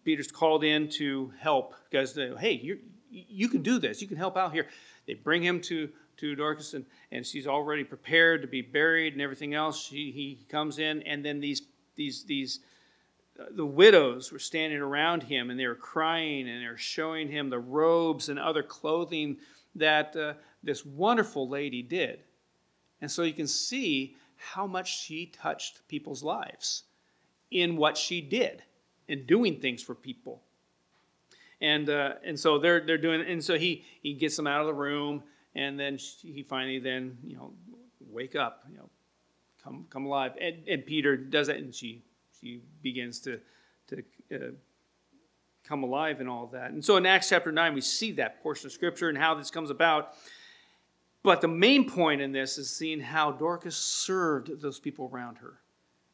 [0.04, 2.78] Peter's called in to help because hey, you
[3.10, 4.66] you can do this, you can help out here.
[5.06, 5.88] They bring him to
[6.20, 9.80] to Dorcas, and, and she's already prepared to be buried and everything else.
[9.80, 11.62] She, he comes in, and then these
[11.96, 12.60] these these
[13.38, 17.28] uh, the widows were standing around him, and they were crying, and they were showing
[17.28, 19.38] him the robes and other clothing
[19.74, 22.20] that uh, this wonderful lady did.
[23.00, 26.84] And so you can see how much she touched people's lives
[27.50, 28.62] in what she did,
[29.08, 30.42] in doing things for people.
[31.60, 34.66] And, uh, and so they're, they're doing, and so he, he gets them out of
[34.66, 35.22] the room,
[35.54, 37.52] and then he finally then you know
[38.08, 38.88] wake up you know
[39.62, 40.32] come come alive.
[40.40, 42.02] And, and peter does that and she
[42.40, 43.40] she begins to
[43.88, 44.02] to
[44.34, 44.38] uh,
[45.64, 46.70] come alive and all that.
[46.70, 49.50] And so in acts chapter 9 we see that portion of scripture and how this
[49.50, 50.14] comes about.
[51.22, 55.60] But the main point in this is seeing how dorcas served those people around her.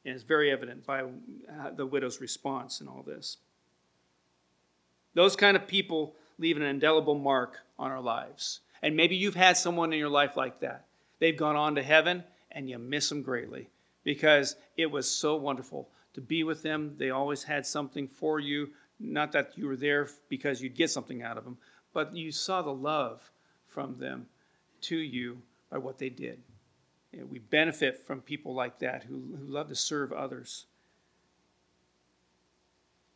[0.04, 3.38] And it's very evident by uh, the widow's response and all this.
[5.14, 9.56] Those kind of people leave an indelible mark on our lives and maybe you've had
[9.56, 10.84] someone in your life like that.
[11.18, 12.22] They've gone on to heaven
[12.52, 13.68] and you miss them greatly
[14.04, 16.94] because it was so wonderful to be with them.
[16.96, 18.68] They always had something for you.
[19.00, 21.58] Not that you were there because you'd get something out of them,
[21.92, 23.28] but you saw the love
[23.66, 24.26] from them
[24.82, 26.40] to you by what they did.
[27.12, 30.66] We benefit from people like that who, who love to serve others.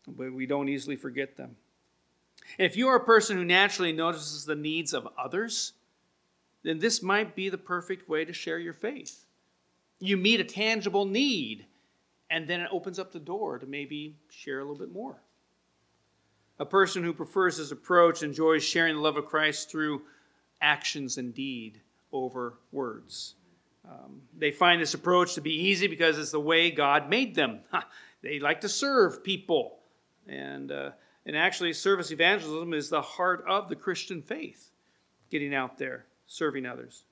[0.09, 1.55] But we don't easily forget them.
[2.59, 5.73] If you are a person who naturally notices the needs of others,
[6.63, 9.25] then this might be the perfect way to share your faith.
[9.99, 11.67] You meet a tangible need,
[12.31, 15.23] and then it opens up the door to maybe share a little bit more.
[16.59, 20.03] A person who prefers this approach enjoys sharing the love of Christ through
[20.61, 21.81] actions and deed
[22.13, 23.35] over words.
[23.89, 27.61] Um, they find this approach to be easy because it's the way God made them.
[28.23, 29.79] they like to serve people.
[30.29, 30.91] And uh,
[31.27, 34.71] and actually, service evangelism is the heart of the Christian faith,
[35.31, 37.05] getting out there, serving others.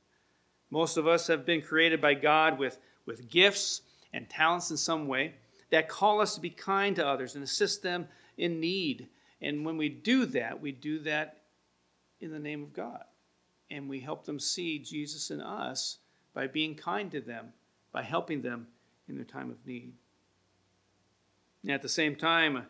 [0.70, 3.82] Most of us have been created by God with, with gifts
[4.12, 5.34] and talents in some way
[5.70, 9.08] that call us to be kind to others and assist them in need.
[9.42, 11.42] And when we do that, we do that
[12.20, 13.04] in the name of God.
[13.70, 15.98] And we help them see Jesus in us
[16.32, 17.52] by being kind to them,
[17.92, 18.66] by helping them
[19.08, 19.92] in their time of need.
[21.62, 22.64] And at the same time,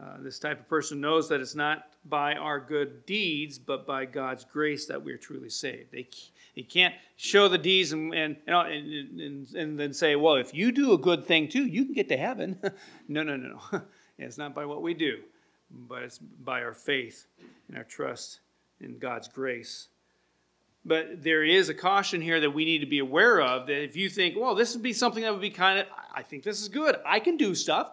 [0.00, 4.04] uh, this type of person knows that it's not by our good deeds, but by
[4.04, 5.92] God's grace that we're truly saved.
[5.92, 6.08] They,
[6.56, 10.72] they can't show the deeds and, and, and, and, and then say, well, if you
[10.72, 12.58] do a good thing too, you can get to heaven.
[13.08, 13.82] no, no, no, no.
[14.18, 15.18] it's not by what we do,
[15.70, 17.26] but it's by our faith
[17.68, 18.40] and our trust
[18.80, 19.88] in God's grace.
[20.84, 23.94] But there is a caution here that we need to be aware of that if
[23.94, 26.60] you think, well, this would be something that would be kind of, I think this
[26.60, 26.96] is good.
[27.06, 27.92] I can do stuff.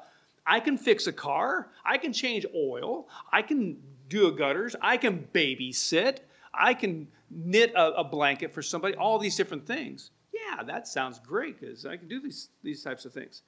[0.49, 1.69] I can fix a car.
[1.85, 3.07] I can change oil.
[3.31, 3.77] I can
[4.07, 4.75] do a gutters.
[4.81, 6.17] I can babysit.
[6.51, 8.95] I can knit a, a blanket for somebody.
[8.95, 10.09] All these different things.
[10.33, 13.43] Yeah, that sounds great because I can do these, these types of things.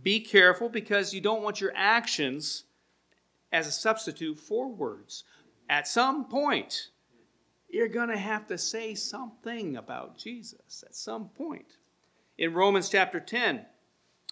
[0.00, 2.64] Be careful because you don't want your actions
[3.52, 5.24] as a substitute for words.
[5.68, 6.90] At some point,
[7.68, 11.78] you're going to have to say something about Jesus at some point.
[12.38, 13.66] In Romans chapter 10,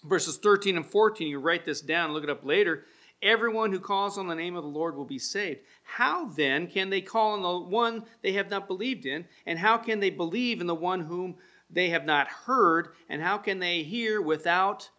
[0.04, 2.84] verses 13 and 14, you write this down, look it up later.
[3.22, 5.60] Everyone who calls on the name of the Lord will be saved.
[5.84, 9.26] How then can they call on the one they have not believed in?
[9.46, 11.36] And how can they believe in the one whom
[11.70, 12.88] they have not heard?
[13.08, 14.90] And how can they hear without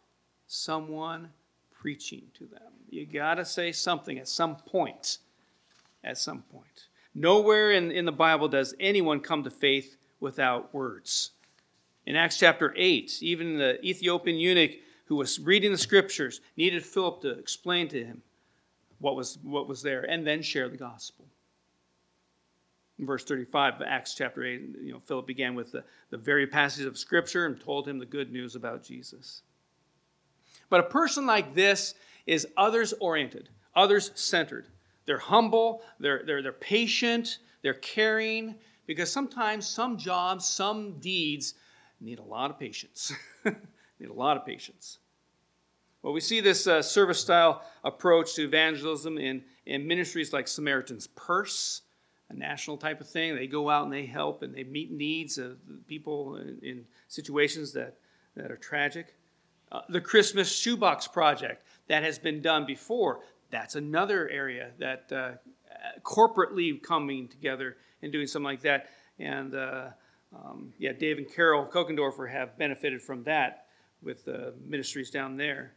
[0.48, 1.30] someone
[1.74, 2.62] preaching to them?
[2.90, 5.18] You got to say something at some point.
[6.02, 6.88] At some point.
[7.14, 11.32] Nowhere in, in the Bible does anyone come to faith without words.
[12.06, 14.72] In Acts chapter 8, even the Ethiopian eunuch
[15.14, 18.24] who was reading the scriptures needed Philip to explain to him
[18.98, 21.26] what was, what was there and then share the gospel.
[22.98, 26.48] In verse 35 of Acts chapter 8, you know, Philip began with the, the very
[26.48, 29.44] passage of scripture and told him the good news about Jesus.
[30.72, 31.94] But a person like this
[32.26, 34.66] is others oriented, others centered.
[35.06, 38.56] They're humble, they're, they're, they're patient, they're caring,
[38.88, 41.54] because sometimes some jobs, some deeds
[42.02, 43.12] need a lot of patience.
[44.00, 44.98] need a lot of patience.
[46.04, 51.08] Well, we see this uh, service style approach to evangelism in, in ministries like Samaritan's
[51.08, 51.84] Purse,
[52.30, 53.36] a national type of thing.
[53.36, 57.72] They go out and they help and they meet needs of people in, in situations
[57.72, 57.96] that,
[58.36, 59.16] that are tragic.
[59.72, 63.22] Uh, the Christmas Shoebox Project that has been done before.
[63.50, 65.32] That's another area that uh,
[66.04, 68.90] corporately coming together and doing something like that.
[69.20, 69.92] And uh,
[70.36, 73.68] um, yeah, Dave and Carol Kokendorfer have benefited from that
[74.02, 75.76] with the ministries down there.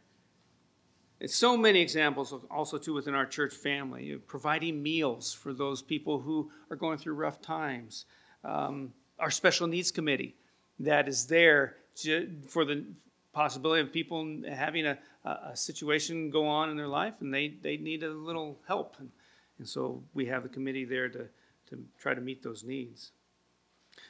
[1.19, 6.19] And so many examples also too within our church family, providing meals for those people
[6.19, 8.05] who are going through rough times.
[8.43, 10.35] Um, our special needs committee
[10.79, 12.85] that is there to, for the
[13.33, 17.77] possibility of people having a, a, situation go on in their life and they, they
[17.77, 18.95] need a little help.
[18.99, 19.09] And,
[19.57, 21.27] and so we have the committee there to,
[21.69, 23.11] to try to meet those needs.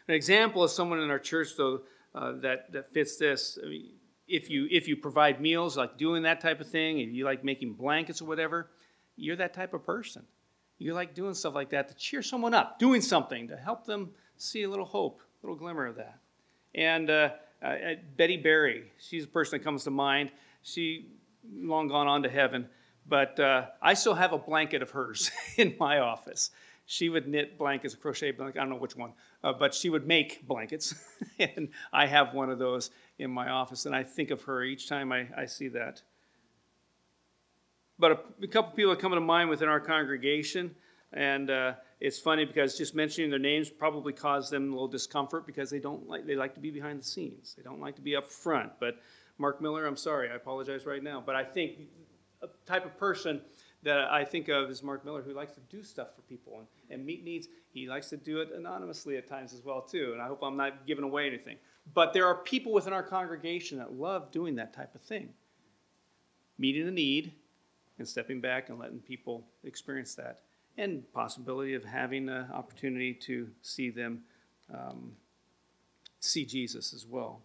[0.08, 1.82] An example of someone in our church, though,
[2.14, 3.58] uh, that, that fits this.
[3.64, 3.89] I mean,
[4.28, 7.43] if you if you provide meals, like doing that type of thing, if you like
[7.43, 8.69] making blankets or whatever,
[9.15, 10.23] you're that type of person.
[10.80, 14.11] You like doing stuff like that to cheer someone up, doing something to help them
[14.38, 16.19] see a little hope, a little glimmer of that.
[16.75, 17.30] And uh,
[17.63, 17.75] uh,
[18.15, 20.32] Betty Berry, she's a person that comes to mind.
[20.61, 21.07] She
[21.55, 22.67] long gone on to heaven,
[23.07, 26.51] but uh, I still have a blanket of hers in my office.
[26.86, 29.11] She would knit blankets, crochet blankets, I don't know which one,
[29.43, 30.95] uh, but she would make blankets,
[31.39, 34.88] and I have one of those in my office, and I think of her each
[34.88, 36.01] time I, I see that.
[37.99, 40.76] But a, a couple people are coming to mind within our congregation,
[41.13, 45.47] and uh, it's funny because just mentioning their names probably caused them a little discomfort
[45.47, 47.55] because they don't like they like to be behind the scenes.
[47.55, 48.74] They don't like to be up front.
[48.80, 48.99] But
[49.38, 51.80] Mark Miller, I'm sorry, I apologize right now, but I think
[52.43, 53.41] a type of person
[53.84, 56.68] that I think of is Mark Miller, who likes to do stuff for people and,
[56.89, 57.47] and meet needs.
[57.70, 60.11] He likes to do it anonymously at times as well too.
[60.13, 61.57] And I hope I'm not giving away anything.
[61.94, 65.30] But there are people within our congregation that love doing that type of thing
[66.60, 67.34] meeting a need
[68.00, 70.40] and stepping back and letting people experience that.
[70.78, 74.22] And possibility of having an opportunity to see them
[74.74, 75.14] um,
[76.20, 77.42] see Jesus as well.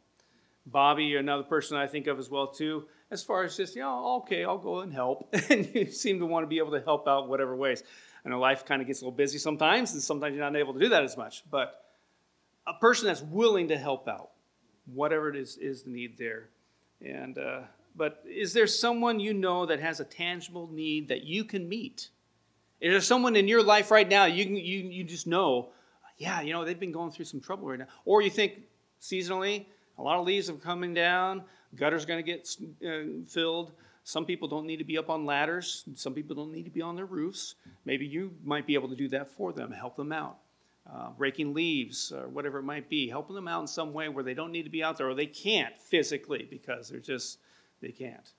[0.66, 4.16] Bobby, another person I think of as well too, as far as just, you know,
[4.22, 5.34] okay, I'll go and help.
[5.51, 7.82] and you seem to want to be able to help out whatever ways.
[8.24, 10.74] I know life kind of gets a little busy sometimes, and sometimes you're not able
[10.74, 11.43] to do that as much.
[11.51, 11.81] But
[12.66, 14.30] a person that's willing to help out,
[14.86, 16.48] whatever it is, is the need there.
[17.04, 17.60] And uh,
[17.96, 22.08] but is there someone you know that has a tangible need that you can meet?
[22.80, 25.70] Is there someone in your life right now you you you just know,
[26.18, 28.60] yeah, you know they've been going through some trouble right now, or you think
[29.00, 29.66] seasonally
[29.98, 31.42] a lot of leaves are coming down,
[31.76, 32.48] gutters going to get
[32.86, 33.72] uh, filled.
[34.04, 35.84] Some people don't need to be up on ladders.
[35.94, 37.54] Some people don't need to be on their roofs.
[37.84, 40.38] Maybe you might be able to do that for them, help them out
[40.90, 44.24] uh, raking leaves or whatever it might be, helping them out in some way where
[44.24, 47.38] they don't need to be out there or they can't physically because they're just,
[47.80, 48.32] they can't.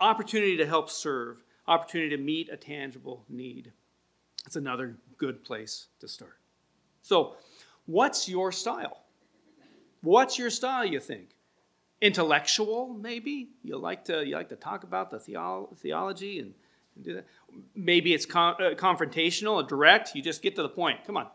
[0.00, 3.72] Opportunity to help serve, opportunity to meet a tangible need.
[4.46, 6.38] It's another good place to start.
[7.02, 7.36] So,
[7.86, 9.02] what's your style?
[10.00, 11.28] What's your style, you think?
[12.00, 13.50] Intellectual, maybe?
[13.62, 16.54] You like to, you like to talk about the theolo- theology and,
[16.96, 17.26] and, do that?
[17.76, 20.16] Maybe it's con- uh, confrontational direct.
[20.16, 21.04] You just get to the point.
[21.06, 21.28] Come on.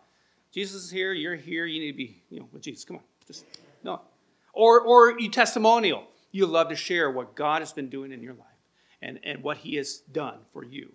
[0.52, 2.86] Jesus is here, you're here, you need to be, you know, with Jesus.
[2.86, 3.04] Come on.
[3.26, 3.46] Just
[3.84, 4.02] no.
[4.54, 6.06] Or or you testimonial.
[6.32, 8.48] You love to share what God has been doing in your life
[9.02, 10.92] and, and what he has done for you.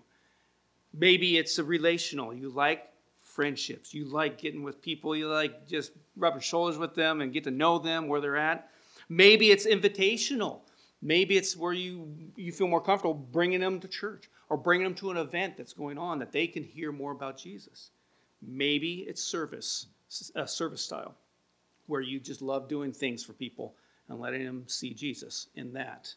[0.94, 2.34] Maybe it's a relational.
[2.34, 2.88] You like
[3.20, 3.94] friendships.
[3.94, 5.16] You like getting with people.
[5.16, 8.68] You like just rubbing shoulders with them and get to know them where they're at.
[9.08, 10.60] Maybe it's invitational.
[11.00, 14.94] Maybe it's where you, you feel more comfortable bringing them to church or bringing them
[14.96, 17.90] to an event that's going on that they can hear more about Jesus.
[18.46, 19.86] Maybe it's service,
[20.34, 21.14] a service style,
[21.86, 23.74] where you just love doing things for people
[24.08, 26.14] and letting them see Jesus in that.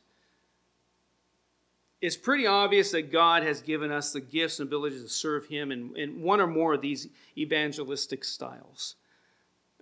[2.01, 5.71] It's pretty obvious that God has given us the gifts and abilities to serve Him
[5.71, 7.07] in, in one or more of these
[7.37, 8.95] evangelistic styles.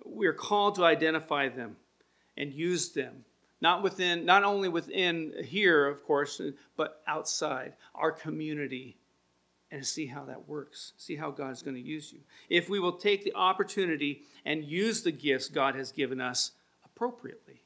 [0.06, 1.78] We are called to identify them
[2.38, 3.26] and use them
[3.64, 6.40] not within not only within here of course
[6.76, 8.98] but outside our community
[9.74, 12.20] and see how that works see how God is going to use you.
[12.50, 16.52] If we will take the opportunity and use the gifts god has given us
[16.86, 17.62] appropriately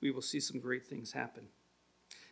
[0.00, 1.42] we will see some great things happen.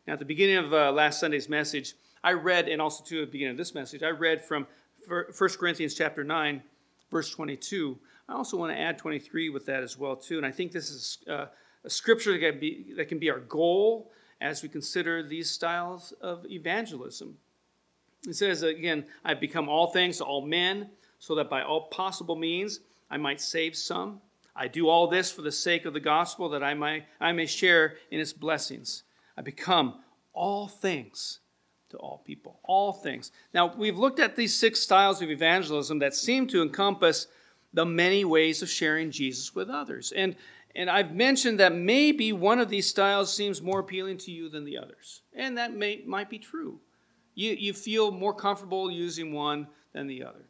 [0.07, 3.31] Now at the beginning of uh, last sunday's message i read and also to the
[3.31, 4.67] beginning of this message i read from
[5.09, 5.25] 1
[5.59, 6.63] corinthians chapter 9
[7.11, 10.51] verse 22 i also want to add 23 with that as well too and i
[10.51, 11.47] think this is uh,
[11.85, 14.11] a scripture that can, be, that can be our goal
[14.41, 17.37] as we consider these styles of evangelism.
[18.27, 22.37] It says again, I've become all things to all men, so that by all possible
[22.37, 24.21] means I might save some.
[24.55, 27.47] I do all this for the sake of the gospel, that I, might, I may
[27.47, 29.05] share in its blessings.
[29.37, 30.01] I become
[30.33, 31.41] all things
[31.91, 32.59] to all people.
[32.65, 33.31] All things.
[33.55, 37.29] Now, we've looked at these six styles of evangelism that seem to encompass
[37.73, 40.13] the many ways of sharing Jesus with others.
[40.15, 40.35] And
[40.75, 44.65] and I've mentioned that maybe one of these styles seems more appealing to you than
[44.65, 45.23] the others.
[45.35, 46.79] And that may, might be true.
[47.39, 50.45] You, you feel more comfortable using one than the other.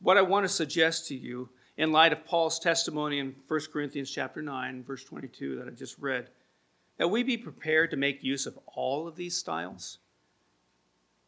[0.00, 4.10] What I want to suggest to you, in light of Paul's testimony in 1 Corinthians
[4.10, 6.30] chapter 9, verse 22 that I just read,
[6.96, 9.98] that we be prepared to make use of all of these styles.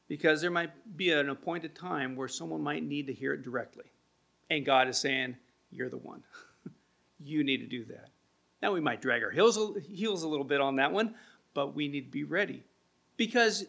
[0.09, 3.93] Because there might be an appointed time where someone might need to hear it directly.
[4.49, 5.37] And God is saying,
[5.71, 6.23] You're the one.
[7.19, 8.09] You need to do that.
[8.63, 11.15] Now, we might drag our heels, heels a little bit on that one,
[11.55, 12.63] but we need to be ready
[13.17, 13.65] because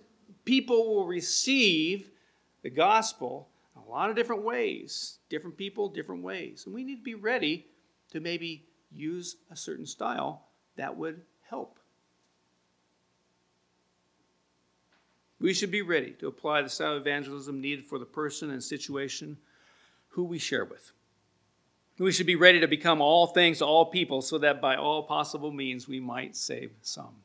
[0.47, 2.09] people will receive
[2.63, 6.63] the gospel a lot of different ways, different people, different ways.
[6.65, 7.65] And we need to be ready
[8.11, 11.79] to maybe use a certain style that would help.
[15.41, 18.63] We should be ready to apply the style of evangelism needed for the person and
[18.63, 19.37] situation
[20.07, 20.93] who we share with.
[21.99, 25.03] We should be ready to become all things to all people so that by all
[25.03, 27.15] possible means we might save some.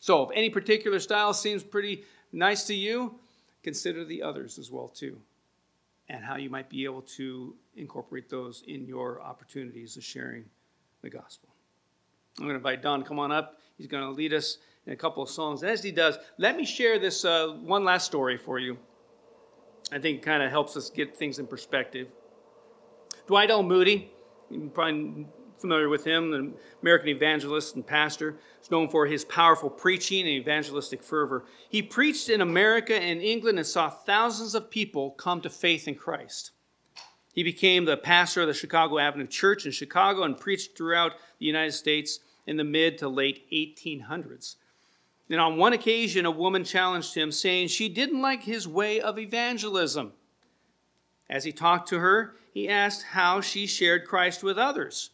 [0.00, 3.14] So, if any particular style seems pretty nice to you,
[3.62, 5.18] consider the others as well too
[6.08, 10.44] and how you might be able to incorporate those in your opportunities of sharing
[11.02, 11.48] the gospel.
[12.38, 13.60] I'm going to invite Don come on up.
[13.76, 15.62] He's going to lead us in a couple of songs.
[15.62, 18.78] As he does, let me share this uh, one last story for you.
[19.92, 22.08] I think it kind of helps us get things in perspective.
[23.26, 23.62] Dwight L.
[23.62, 24.10] Moody,
[24.50, 25.26] you're probably
[25.60, 26.52] familiar with him, the
[26.82, 31.44] American evangelist and pastor, is known for his powerful preaching and evangelistic fervor.
[31.68, 35.94] He preached in America and England and saw thousands of people come to faith in
[35.94, 36.52] Christ.
[37.32, 41.46] He became the pastor of the Chicago Avenue Church in Chicago and preached throughout the
[41.46, 44.56] United States in the mid to late 1800s.
[45.30, 49.18] And on one occasion, a woman challenged him, saying she didn't like his way of
[49.18, 50.14] evangelism.
[51.28, 55.10] As he talked to her, he asked how she shared Christ with others.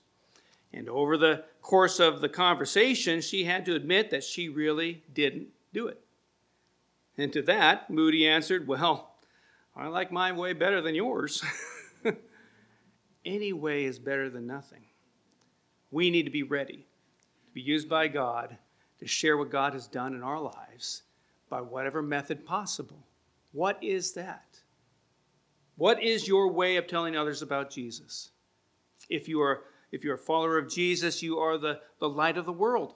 [0.74, 5.46] And over the course of the conversation, she had to admit that she really didn't
[5.72, 6.00] do it.
[7.16, 9.14] And to that, Moody answered, Well,
[9.76, 11.44] I like my way better than yours.
[13.24, 14.82] Any way is better than nothing.
[15.92, 16.86] We need to be ready
[17.46, 18.56] to be used by God
[18.98, 21.02] to share what God has done in our lives
[21.48, 22.98] by whatever method possible.
[23.52, 24.58] What is that?
[25.76, 28.30] What is your way of telling others about Jesus?
[29.08, 29.62] If you are
[29.94, 32.94] if you're a follower of Jesus, you are the, the light of the world.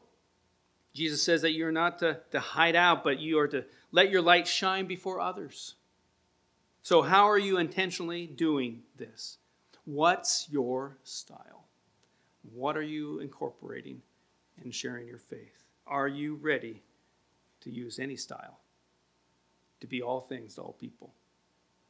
[0.95, 4.23] Jesus says that you're not to, to hide out, but you are to let your
[4.23, 5.77] light shine before others.
[6.83, 9.39] So, how are you intentionally doing this?
[9.85, 11.65] What's your style?
[12.53, 14.03] What are you incorporating
[14.65, 15.65] in sharing your faith?
[15.87, 16.83] Are you ready
[17.61, 18.61] to use any style
[19.81, 21.13] to be all things to all people?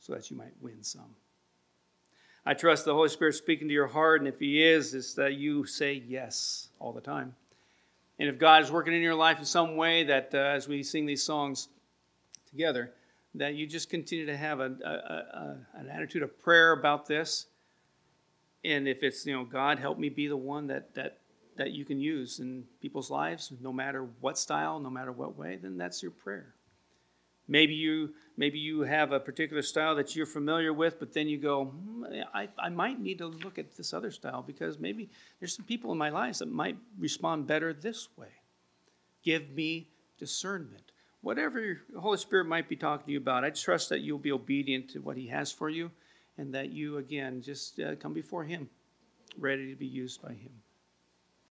[0.00, 1.14] so that you might win some.
[2.49, 5.34] I trust the Holy Spirit speaking to your heart, and if He is, it's that
[5.34, 7.34] you say yes all the time.
[8.18, 10.82] And if God is working in your life in some way, that uh, as we
[10.82, 11.68] sing these songs
[12.49, 12.90] together,
[13.34, 17.49] that you just continue to have a, a, a, an attitude of prayer about this.
[18.64, 21.18] And if it's, you know, God, help me be the one that, that,
[21.59, 25.59] that you can use in people's lives, no matter what style, no matter what way,
[25.61, 26.55] then that's your prayer.
[27.46, 31.36] Maybe you maybe you have a particular style that you're familiar with, but then you
[31.36, 35.57] go, hmm, I, I might need to look at this other style because maybe there's
[35.57, 38.28] some people in my life that might respond better this way.
[39.24, 40.93] Give me discernment.
[41.20, 44.32] Whatever the Holy Spirit might be talking to you about, I trust that you'll be
[44.32, 45.91] obedient to what He has for you
[46.39, 48.70] and that you, again, just uh, come before Him,
[49.36, 50.53] ready to be used by Him.